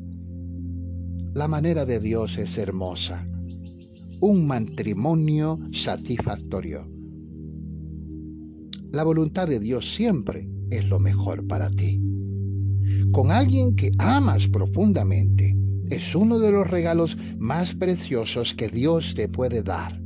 La 1.35 1.48
manera 1.48 1.85
de 1.85 1.98
Dios 1.98 2.38
es 2.38 2.57
hermosa. 2.59 3.26
Un 4.20 4.46
matrimonio 4.46 5.59
satisfactorio 5.72 6.93
la 8.94 9.04
voluntad 9.04 9.48
de 9.48 9.59
Dios 9.59 9.94
siempre 9.94 10.48
es 10.70 10.88
lo 10.88 10.98
mejor 10.98 11.46
para 11.46 11.68
ti. 11.70 12.00
Con 13.12 13.30
alguien 13.30 13.74
que 13.76 13.90
amas 13.98 14.46
profundamente 14.48 15.57
es 15.90 16.14
uno 16.14 16.38
de 16.38 16.50
los 16.50 16.66
regalos 16.68 17.16
más 17.38 17.74
preciosos 17.74 18.54
que 18.54 18.68
Dios 18.68 19.14
te 19.14 19.28
puede 19.28 19.62
dar. 19.62 20.00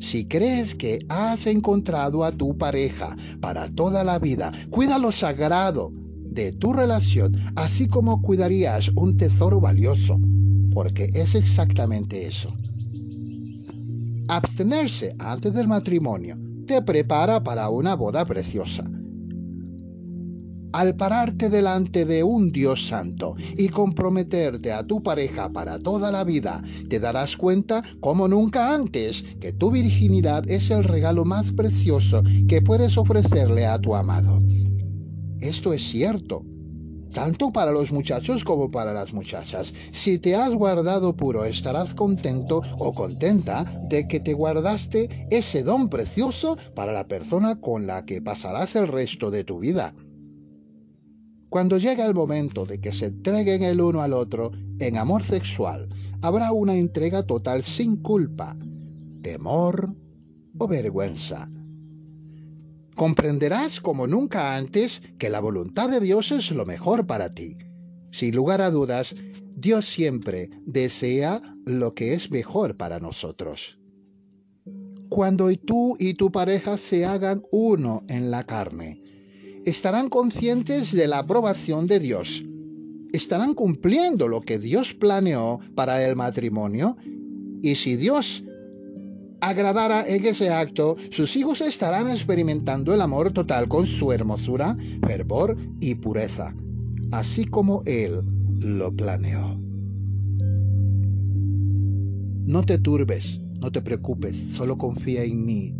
Si 0.00 0.26
crees 0.26 0.74
que 0.74 1.04
has 1.08 1.46
encontrado 1.46 2.24
a 2.24 2.32
tu 2.32 2.58
pareja 2.58 3.16
para 3.40 3.68
toda 3.68 4.04
la 4.04 4.18
vida, 4.18 4.52
cuida 4.70 4.98
lo 4.98 5.12
sagrado 5.12 5.92
de 6.30 6.52
tu 6.52 6.72
relación, 6.72 7.36
así 7.56 7.86
como 7.86 8.20
cuidarías 8.20 8.90
un 8.96 9.16
tesoro 9.16 9.60
valioso, 9.60 10.20
porque 10.72 11.10
es 11.14 11.34
exactamente 11.34 12.26
eso. 12.26 12.52
Abstenerse 14.28 15.14
antes 15.18 15.54
del 15.54 15.68
matrimonio 15.68 16.43
te 16.64 16.82
prepara 16.82 17.42
para 17.42 17.68
una 17.68 17.94
boda 17.94 18.24
preciosa. 18.24 18.84
Al 20.72 20.96
pararte 20.96 21.50
delante 21.50 22.04
de 22.04 22.24
un 22.24 22.50
Dios 22.50 22.88
santo 22.88 23.36
y 23.56 23.68
comprometerte 23.68 24.72
a 24.72 24.84
tu 24.84 25.04
pareja 25.04 25.48
para 25.50 25.78
toda 25.78 26.10
la 26.10 26.24
vida, 26.24 26.62
te 26.88 26.98
darás 26.98 27.36
cuenta 27.36 27.84
como 28.00 28.26
nunca 28.26 28.74
antes 28.74 29.22
que 29.40 29.52
tu 29.52 29.70
virginidad 29.70 30.50
es 30.50 30.72
el 30.72 30.82
regalo 30.82 31.24
más 31.24 31.52
precioso 31.52 32.24
que 32.48 32.60
puedes 32.60 32.98
ofrecerle 32.98 33.66
a 33.66 33.78
tu 33.78 33.94
amado. 33.94 34.40
Esto 35.40 35.72
es 35.72 35.82
cierto, 35.82 36.42
tanto 37.14 37.52
para 37.52 37.72
los 37.72 37.92
muchachos 37.92 38.44
como 38.44 38.70
para 38.70 38.92
las 38.92 39.14
muchachas. 39.14 39.72
Si 39.92 40.18
te 40.18 40.34
has 40.34 40.52
guardado 40.52 41.16
puro, 41.16 41.46
estarás 41.46 41.94
contento 41.94 42.60
o 42.78 42.92
contenta 42.92 43.64
de 43.88 44.06
que 44.06 44.20
te 44.20 44.34
guardaste 44.34 45.28
ese 45.30 45.62
don 45.62 45.88
precioso 45.88 46.58
para 46.74 46.92
la 46.92 47.08
persona 47.08 47.60
con 47.60 47.86
la 47.86 48.04
que 48.04 48.20
pasarás 48.20 48.76
el 48.76 48.88
resto 48.88 49.30
de 49.30 49.44
tu 49.44 49.60
vida. 49.60 49.94
Cuando 51.48 51.78
llega 51.78 52.04
el 52.04 52.14
momento 52.14 52.66
de 52.66 52.80
que 52.80 52.92
se 52.92 53.06
entreguen 53.06 53.62
el 53.62 53.80
uno 53.80 54.02
al 54.02 54.12
otro 54.12 54.50
en 54.80 54.98
amor 54.98 55.24
sexual, 55.24 55.88
habrá 56.20 56.50
una 56.52 56.74
entrega 56.74 57.22
total 57.22 57.62
sin 57.62 57.96
culpa, 58.02 58.56
temor 59.22 59.94
o 60.58 60.66
vergüenza 60.66 61.48
comprenderás 62.94 63.80
como 63.80 64.06
nunca 64.06 64.56
antes 64.56 65.02
que 65.18 65.30
la 65.30 65.40
voluntad 65.40 65.90
de 65.90 66.00
Dios 66.00 66.32
es 66.32 66.50
lo 66.50 66.64
mejor 66.64 67.06
para 67.06 67.34
ti. 67.34 67.56
Sin 68.10 68.34
lugar 68.34 68.60
a 68.60 68.70
dudas, 68.70 69.14
Dios 69.56 69.86
siempre 69.86 70.50
desea 70.66 71.42
lo 71.64 71.94
que 71.94 72.14
es 72.14 72.30
mejor 72.30 72.76
para 72.76 73.00
nosotros. 73.00 73.76
Cuando 75.08 75.48
tú 75.56 75.96
y 75.98 76.14
tu 76.14 76.30
pareja 76.32 76.78
se 76.78 77.04
hagan 77.04 77.42
uno 77.50 78.04
en 78.08 78.30
la 78.30 78.44
carne, 78.44 79.00
estarán 79.64 80.08
conscientes 80.08 80.92
de 80.92 81.06
la 81.06 81.18
aprobación 81.18 81.86
de 81.86 82.00
Dios. 82.00 82.44
Estarán 83.12 83.54
cumpliendo 83.54 84.28
lo 84.28 84.40
que 84.40 84.58
Dios 84.58 84.94
planeó 84.94 85.60
para 85.74 86.06
el 86.06 86.16
matrimonio. 86.16 86.96
Y 87.62 87.76
si 87.76 87.96
Dios 87.96 88.44
agradara 89.48 90.06
en 90.06 90.24
ese 90.24 90.50
acto, 90.50 90.96
sus 91.10 91.36
hijos 91.36 91.60
estarán 91.60 92.10
experimentando 92.10 92.94
el 92.94 93.00
amor 93.00 93.32
total 93.32 93.68
con 93.68 93.86
su 93.86 94.12
hermosura, 94.12 94.76
fervor 95.06 95.56
y 95.80 95.96
pureza, 95.96 96.54
así 97.10 97.44
como 97.44 97.82
Él 97.84 98.22
lo 98.60 98.94
planeó. 98.94 99.58
No 102.46 102.64
te 102.64 102.78
turbes, 102.78 103.40
no 103.60 103.70
te 103.72 103.82
preocupes, 103.82 104.36
solo 104.54 104.76
confía 104.76 105.24
en 105.24 105.44
mí. 105.44 105.74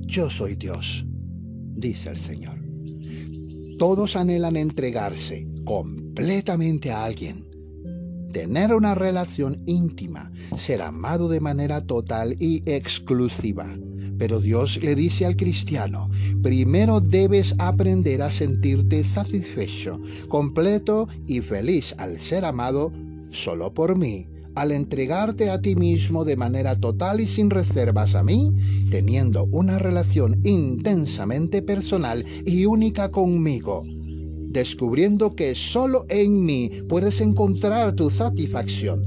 Yo 0.00 0.30
soy 0.30 0.56
Dios, 0.56 1.06
dice 1.76 2.10
el 2.10 2.18
Señor. 2.18 2.58
Todos 3.78 4.16
anhelan 4.16 4.56
entregarse, 4.56 5.48
completamente 5.64 6.90
a 6.90 7.04
alguien, 7.04 7.46
tener 8.32 8.74
una 8.74 8.94
relación 8.94 9.62
íntima, 9.66 10.32
ser 10.56 10.82
amado 10.82 11.28
de 11.28 11.40
manera 11.40 11.80
total 11.82 12.36
y 12.40 12.62
exclusiva. 12.68 13.68
Pero 14.18 14.40
Dios 14.40 14.82
le 14.82 14.94
dice 14.94 15.26
al 15.26 15.36
cristiano, 15.36 16.10
primero 16.42 17.00
debes 17.00 17.54
aprender 17.58 18.22
a 18.22 18.30
sentirte 18.30 19.04
satisfecho, 19.04 20.00
completo 20.28 21.08
y 21.26 21.40
feliz 21.40 21.94
al 21.98 22.18
ser 22.18 22.44
amado 22.44 22.92
solo 23.30 23.72
por 23.74 23.96
mí, 23.96 24.28
al 24.54 24.72
entregarte 24.72 25.50
a 25.50 25.60
ti 25.60 25.76
mismo 25.76 26.24
de 26.24 26.36
manera 26.36 26.76
total 26.76 27.20
y 27.20 27.26
sin 27.26 27.50
reservas 27.50 28.14
a 28.14 28.22
mí, 28.22 28.52
teniendo 28.90 29.44
una 29.46 29.78
relación 29.78 30.40
intensamente 30.44 31.62
personal 31.62 32.24
y 32.46 32.66
única 32.66 33.10
conmigo 33.10 33.84
descubriendo 34.52 35.34
que 35.34 35.54
solo 35.54 36.04
en 36.08 36.44
mí 36.44 36.70
puedes 36.88 37.20
encontrar 37.20 37.94
tu 37.94 38.10
satisfacción. 38.10 39.02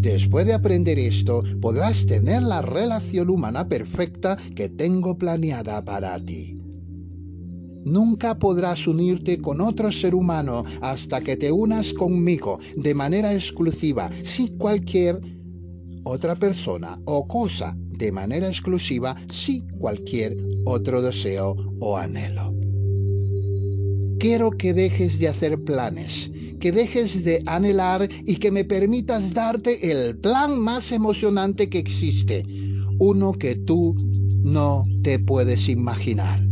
Después 0.00 0.46
de 0.46 0.54
aprender 0.54 0.98
esto, 0.98 1.42
podrás 1.60 2.06
tener 2.06 2.42
la 2.42 2.62
relación 2.62 3.30
humana 3.30 3.68
perfecta 3.68 4.36
que 4.54 4.68
tengo 4.68 5.18
planeada 5.18 5.84
para 5.84 6.18
ti. 6.24 6.56
Nunca 7.84 8.38
podrás 8.38 8.86
unirte 8.86 9.38
con 9.38 9.60
otro 9.60 9.90
ser 9.90 10.14
humano 10.14 10.64
hasta 10.82 11.20
que 11.20 11.36
te 11.36 11.50
unas 11.50 11.92
conmigo 11.94 12.58
de 12.76 12.94
manera 12.94 13.32
exclusiva, 13.32 14.10
si 14.24 14.48
cualquier 14.50 15.20
otra 16.04 16.34
persona 16.34 17.00
o 17.04 17.26
cosa 17.26 17.76
de 17.76 18.12
manera 18.12 18.48
exclusiva, 18.48 19.16
si 19.30 19.62
cualquier 19.78 20.36
otro 20.64 21.02
deseo 21.02 21.56
o 21.80 21.96
anhelo. 21.96 22.57
Quiero 24.18 24.50
que 24.50 24.74
dejes 24.74 25.20
de 25.20 25.28
hacer 25.28 25.62
planes, 25.62 26.28
que 26.58 26.72
dejes 26.72 27.22
de 27.22 27.42
anhelar 27.46 28.08
y 28.24 28.36
que 28.36 28.50
me 28.50 28.64
permitas 28.64 29.32
darte 29.32 29.92
el 29.92 30.18
plan 30.18 30.58
más 30.58 30.90
emocionante 30.90 31.68
que 31.68 31.78
existe, 31.78 32.44
uno 32.98 33.32
que 33.32 33.54
tú 33.54 33.94
no 34.42 34.84
te 35.02 35.20
puedes 35.20 35.68
imaginar. 35.68 36.44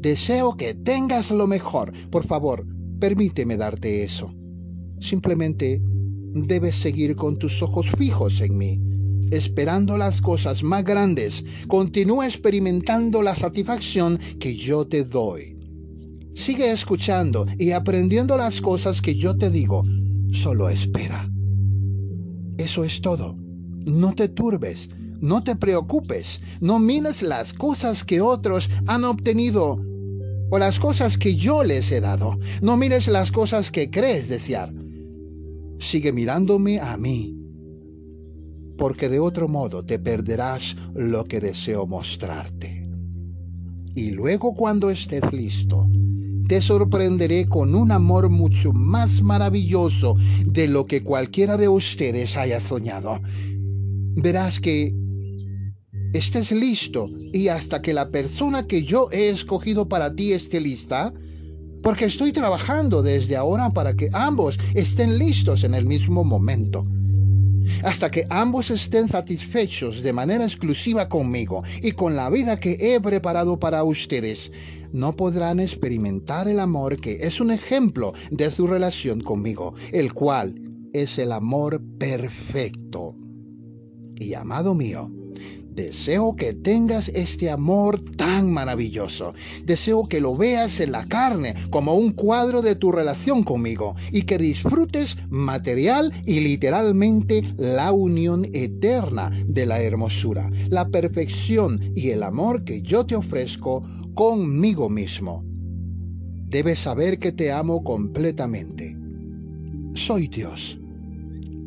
Deseo 0.00 0.56
que 0.56 0.72
tengas 0.72 1.30
lo 1.30 1.46
mejor. 1.46 1.92
Por 2.10 2.26
favor, 2.26 2.66
permíteme 3.00 3.58
darte 3.58 4.02
eso. 4.02 4.32
Simplemente 5.00 5.82
debes 5.82 6.76
seguir 6.76 7.16
con 7.16 7.38
tus 7.38 7.60
ojos 7.60 7.86
fijos 7.98 8.40
en 8.40 8.56
mí, 8.56 8.80
esperando 9.30 9.98
las 9.98 10.22
cosas 10.22 10.62
más 10.62 10.84
grandes. 10.84 11.44
Continúa 11.68 12.26
experimentando 12.26 13.20
la 13.20 13.34
satisfacción 13.34 14.18
que 14.38 14.56
yo 14.56 14.86
te 14.86 15.04
doy. 15.04 15.55
Sigue 16.36 16.70
escuchando 16.70 17.46
y 17.58 17.72
aprendiendo 17.72 18.36
las 18.36 18.60
cosas 18.60 19.00
que 19.00 19.16
yo 19.16 19.38
te 19.38 19.48
digo. 19.48 19.82
Solo 20.32 20.68
espera. 20.68 21.28
Eso 22.58 22.84
es 22.84 23.00
todo. 23.00 23.36
No 23.86 24.12
te 24.14 24.28
turbes, 24.28 24.90
no 25.20 25.42
te 25.42 25.56
preocupes, 25.56 26.40
no 26.60 26.78
mires 26.78 27.22
las 27.22 27.54
cosas 27.54 28.04
que 28.04 28.20
otros 28.20 28.68
han 28.86 29.04
obtenido 29.04 29.80
o 30.50 30.58
las 30.58 30.78
cosas 30.78 31.16
que 31.16 31.36
yo 31.36 31.64
les 31.64 31.90
he 31.90 32.02
dado. 32.02 32.38
No 32.60 32.76
mires 32.76 33.08
las 33.08 33.32
cosas 33.32 33.70
que 33.70 33.90
crees 33.90 34.28
desear. 34.28 34.72
Sigue 35.78 36.12
mirándome 36.12 36.80
a 36.80 36.98
mí, 36.98 37.34
porque 38.76 39.08
de 39.08 39.20
otro 39.20 39.48
modo 39.48 39.86
te 39.86 39.98
perderás 39.98 40.76
lo 40.94 41.24
que 41.24 41.40
deseo 41.40 41.86
mostrarte. 41.86 42.86
Y 43.94 44.10
luego 44.10 44.54
cuando 44.54 44.90
estés 44.90 45.32
listo, 45.32 45.88
te 46.48 46.60
sorprenderé 46.60 47.46
con 47.46 47.74
un 47.74 47.90
amor 47.90 48.28
mucho 48.28 48.72
más 48.72 49.20
maravilloso 49.22 50.16
de 50.44 50.68
lo 50.68 50.86
que 50.86 51.02
cualquiera 51.02 51.56
de 51.56 51.68
ustedes 51.68 52.36
haya 52.36 52.60
soñado. 52.60 53.20
Verás 54.14 54.60
que 54.60 54.94
estés 56.12 56.52
listo 56.52 57.10
y 57.32 57.48
hasta 57.48 57.82
que 57.82 57.92
la 57.92 58.10
persona 58.10 58.66
que 58.66 58.84
yo 58.84 59.08
he 59.12 59.28
escogido 59.28 59.88
para 59.88 60.14
ti 60.14 60.32
esté 60.32 60.60
lista, 60.60 61.12
porque 61.82 62.04
estoy 62.06 62.32
trabajando 62.32 63.02
desde 63.02 63.36
ahora 63.36 63.70
para 63.70 63.94
que 63.94 64.08
ambos 64.12 64.58
estén 64.74 65.18
listos 65.18 65.64
en 65.64 65.74
el 65.74 65.84
mismo 65.84 66.24
momento. 66.24 66.86
Hasta 67.82 68.10
que 68.10 68.26
ambos 68.30 68.70
estén 68.70 69.08
satisfechos 69.08 70.02
de 70.02 70.12
manera 70.12 70.44
exclusiva 70.44 71.08
conmigo 71.08 71.64
y 71.82 71.92
con 71.92 72.14
la 72.14 72.30
vida 72.30 72.60
que 72.60 72.76
he 72.80 73.00
preparado 73.00 73.58
para 73.58 73.82
ustedes, 73.82 74.52
no 74.92 75.16
podrán 75.16 75.60
experimentar 75.60 76.48
el 76.48 76.60
amor 76.60 77.00
que 77.00 77.26
es 77.26 77.40
un 77.40 77.50
ejemplo 77.50 78.14
de 78.30 78.50
su 78.50 78.66
relación 78.66 79.20
conmigo, 79.20 79.74
el 79.92 80.12
cual 80.12 80.54
es 80.92 81.18
el 81.18 81.32
amor 81.32 81.82
perfecto. 81.98 83.14
Y 84.18 84.34
amado 84.34 84.74
mío, 84.74 85.10
Deseo 85.76 86.36
que 86.36 86.54
tengas 86.54 87.10
este 87.10 87.50
amor 87.50 88.00
tan 88.16 88.50
maravilloso. 88.50 89.34
Deseo 89.66 90.08
que 90.08 90.22
lo 90.22 90.34
veas 90.34 90.80
en 90.80 90.90
la 90.90 91.06
carne 91.06 91.54
como 91.68 91.96
un 91.96 92.12
cuadro 92.12 92.62
de 92.62 92.76
tu 92.76 92.92
relación 92.92 93.42
conmigo 93.42 93.94
y 94.10 94.22
que 94.22 94.38
disfrutes 94.38 95.18
material 95.28 96.14
y 96.24 96.40
literalmente 96.40 97.42
la 97.58 97.92
unión 97.92 98.46
eterna 98.54 99.30
de 99.46 99.66
la 99.66 99.82
hermosura, 99.82 100.50
la 100.70 100.88
perfección 100.88 101.78
y 101.94 102.08
el 102.08 102.22
amor 102.22 102.64
que 102.64 102.80
yo 102.80 103.04
te 103.04 103.14
ofrezco 103.14 103.84
conmigo 104.16 104.88
mismo. 104.88 105.44
Debes 106.48 106.78
saber 106.78 107.18
que 107.18 107.32
te 107.32 107.52
amo 107.52 107.84
completamente. 107.84 108.96
Soy 109.92 110.26
Dios. 110.26 110.80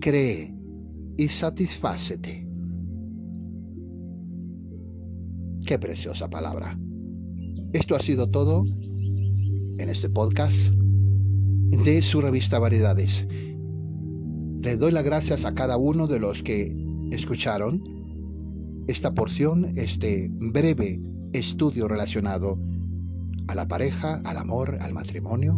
Cree 0.02 0.52
y 1.16 1.28
satisfácete. 1.28 2.44
Qué 5.64 5.78
preciosa 5.78 6.28
palabra. 6.32 6.78
Esto 7.72 7.96
ha 7.96 8.00
sido 8.00 8.32
todo 8.32 8.66
en 8.66 9.88
este 9.88 10.10
podcast 10.10 10.58
de 10.58 12.02
su 12.02 12.20
revista 12.20 12.58
Variedades. 12.58 13.28
Le 14.64 14.76
doy 14.76 14.92
las 14.92 15.04
gracias 15.04 15.46
a 15.46 15.54
cada 15.54 15.78
uno 15.78 16.08
de 16.08 16.20
los 16.20 16.42
que 16.42 16.76
escucharon 17.12 17.84
esta 18.88 19.14
porción, 19.14 19.78
este 19.78 20.32
breve 20.32 21.00
estudio 21.34 21.88
relacionado 21.88 22.60
a 23.48 23.56
la 23.56 23.68
pareja, 23.68 24.22
al 24.26 24.38
amor, 24.38 24.78
al 24.82 24.94
matrimonio. 24.94 25.58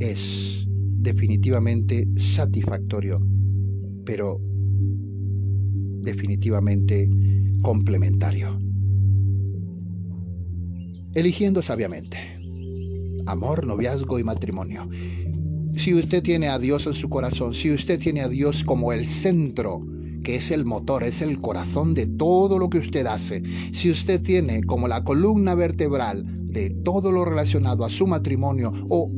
Es 0.00 0.66
definitivamente 0.68 2.06
satisfactorio, 2.16 3.20
pero 4.04 4.40
definitivamente 6.02 7.10
complementario 7.62 8.58
eligiendo 11.18 11.62
sabiamente. 11.62 12.16
Amor, 13.26 13.66
noviazgo 13.66 14.18
y 14.18 14.24
matrimonio. 14.24 14.88
Si 15.76 15.94
usted 15.94 16.22
tiene 16.22 16.48
a 16.48 16.58
Dios 16.58 16.86
en 16.86 16.94
su 16.94 17.08
corazón, 17.08 17.54
si 17.54 17.72
usted 17.72 17.98
tiene 17.98 18.22
a 18.22 18.28
Dios 18.28 18.64
como 18.64 18.92
el 18.92 19.04
centro, 19.04 19.84
que 20.28 20.36
es 20.36 20.50
el 20.50 20.66
motor, 20.66 21.04
es 21.04 21.22
el 21.22 21.40
corazón 21.40 21.94
de 21.94 22.06
todo 22.06 22.58
lo 22.58 22.68
que 22.68 22.76
usted 22.76 23.06
hace, 23.06 23.42
si 23.72 23.90
usted 23.90 24.20
tiene 24.20 24.62
como 24.62 24.86
la 24.86 25.02
columna 25.02 25.54
vertebral 25.54 26.22
de 26.52 26.68
todo 26.68 27.10
lo 27.10 27.24
relacionado 27.24 27.82
a 27.82 27.88
su 27.88 28.06
matrimonio 28.06 28.74
o 28.90 29.10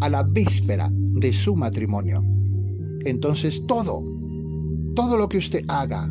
a 0.00 0.08
la 0.08 0.24
víspera 0.24 0.90
de 0.92 1.32
su 1.32 1.54
matrimonio, 1.54 2.20
entonces 3.04 3.62
todo, 3.68 4.02
todo 4.96 5.16
lo 5.16 5.28
que 5.28 5.38
usted 5.38 5.64
haga, 5.68 6.10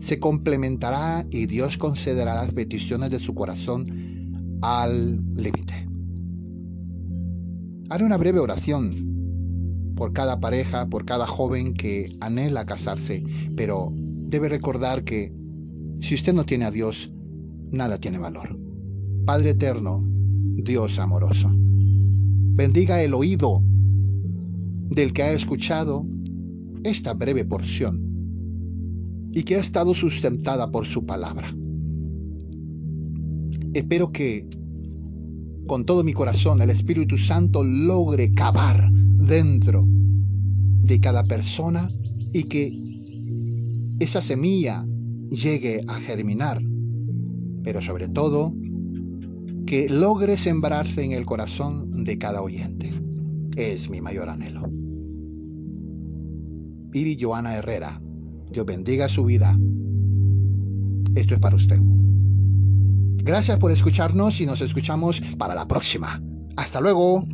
se 0.00 0.18
complementará 0.18 1.24
y 1.30 1.46
Dios 1.46 1.78
concederá 1.78 2.34
las 2.34 2.52
peticiones 2.52 3.12
de 3.12 3.20
su 3.20 3.36
corazón 3.36 4.58
al 4.62 5.22
límite. 5.36 5.86
Haré 7.88 8.04
una 8.04 8.16
breve 8.16 8.40
oración 8.40 9.13
por 9.96 10.12
cada 10.12 10.40
pareja, 10.40 10.86
por 10.86 11.04
cada 11.04 11.26
joven 11.26 11.74
que 11.74 12.16
anhela 12.20 12.66
casarse, 12.66 13.22
pero 13.56 13.92
debe 13.94 14.48
recordar 14.48 15.04
que 15.04 15.32
si 16.00 16.14
usted 16.14 16.34
no 16.34 16.44
tiene 16.44 16.64
a 16.64 16.70
Dios, 16.70 17.12
nada 17.70 17.98
tiene 17.98 18.18
valor. 18.18 18.58
Padre 19.24 19.50
eterno, 19.50 20.04
Dios 20.04 20.98
amoroso, 20.98 21.50
bendiga 21.54 23.02
el 23.02 23.14
oído 23.14 23.62
del 24.90 25.12
que 25.12 25.22
ha 25.22 25.32
escuchado 25.32 26.06
esta 26.84 27.14
breve 27.14 27.44
porción 27.44 28.00
y 29.32 29.42
que 29.42 29.56
ha 29.56 29.60
estado 29.60 29.94
sustentada 29.94 30.70
por 30.70 30.86
su 30.86 31.04
palabra. 31.04 31.52
Espero 33.72 34.12
que 34.12 34.46
con 35.66 35.84
todo 35.84 36.04
mi 36.04 36.12
corazón 36.12 36.60
el 36.60 36.70
Espíritu 36.70 37.18
Santo 37.18 37.64
logre 37.64 38.32
cavar 38.32 38.92
dentro 39.26 39.86
de 39.86 41.00
cada 41.00 41.24
persona 41.24 41.88
y 42.32 42.44
que 42.44 42.78
esa 44.00 44.20
semilla 44.20 44.84
llegue 45.30 45.80
a 45.88 45.94
germinar, 46.00 46.62
pero 47.62 47.80
sobre 47.80 48.08
todo 48.08 48.54
que 49.66 49.88
logre 49.88 50.36
sembrarse 50.36 51.02
en 51.02 51.12
el 51.12 51.24
corazón 51.24 52.04
de 52.04 52.18
cada 52.18 52.42
oyente. 52.42 52.92
es 53.56 53.88
mi 53.88 54.00
mayor 54.00 54.28
anhelo. 54.28 54.66
Iri 56.92 57.16
Joana 57.20 57.56
Herrera, 57.56 58.00
Dios 58.52 58.66
bendiga 58.66 59.08
su 59.08 59.24
vida. 59.24 59.56
Esto 61.14 61.34
es 61.34 61.40
para 61.40 61.56
usted. 61.56 61.78
Gracias 63.24 63.58
por 63.58 63.70
escucharnos 63.70 64.40
y 64.40 64.46
nos 64.46 64.60
escuchamos 64.60 65.22
para 65.38 65.54
la 65.54 65.66
próxima. 65.66 66.20
Hasta 66.56 66.80
luego. 66.80 67.24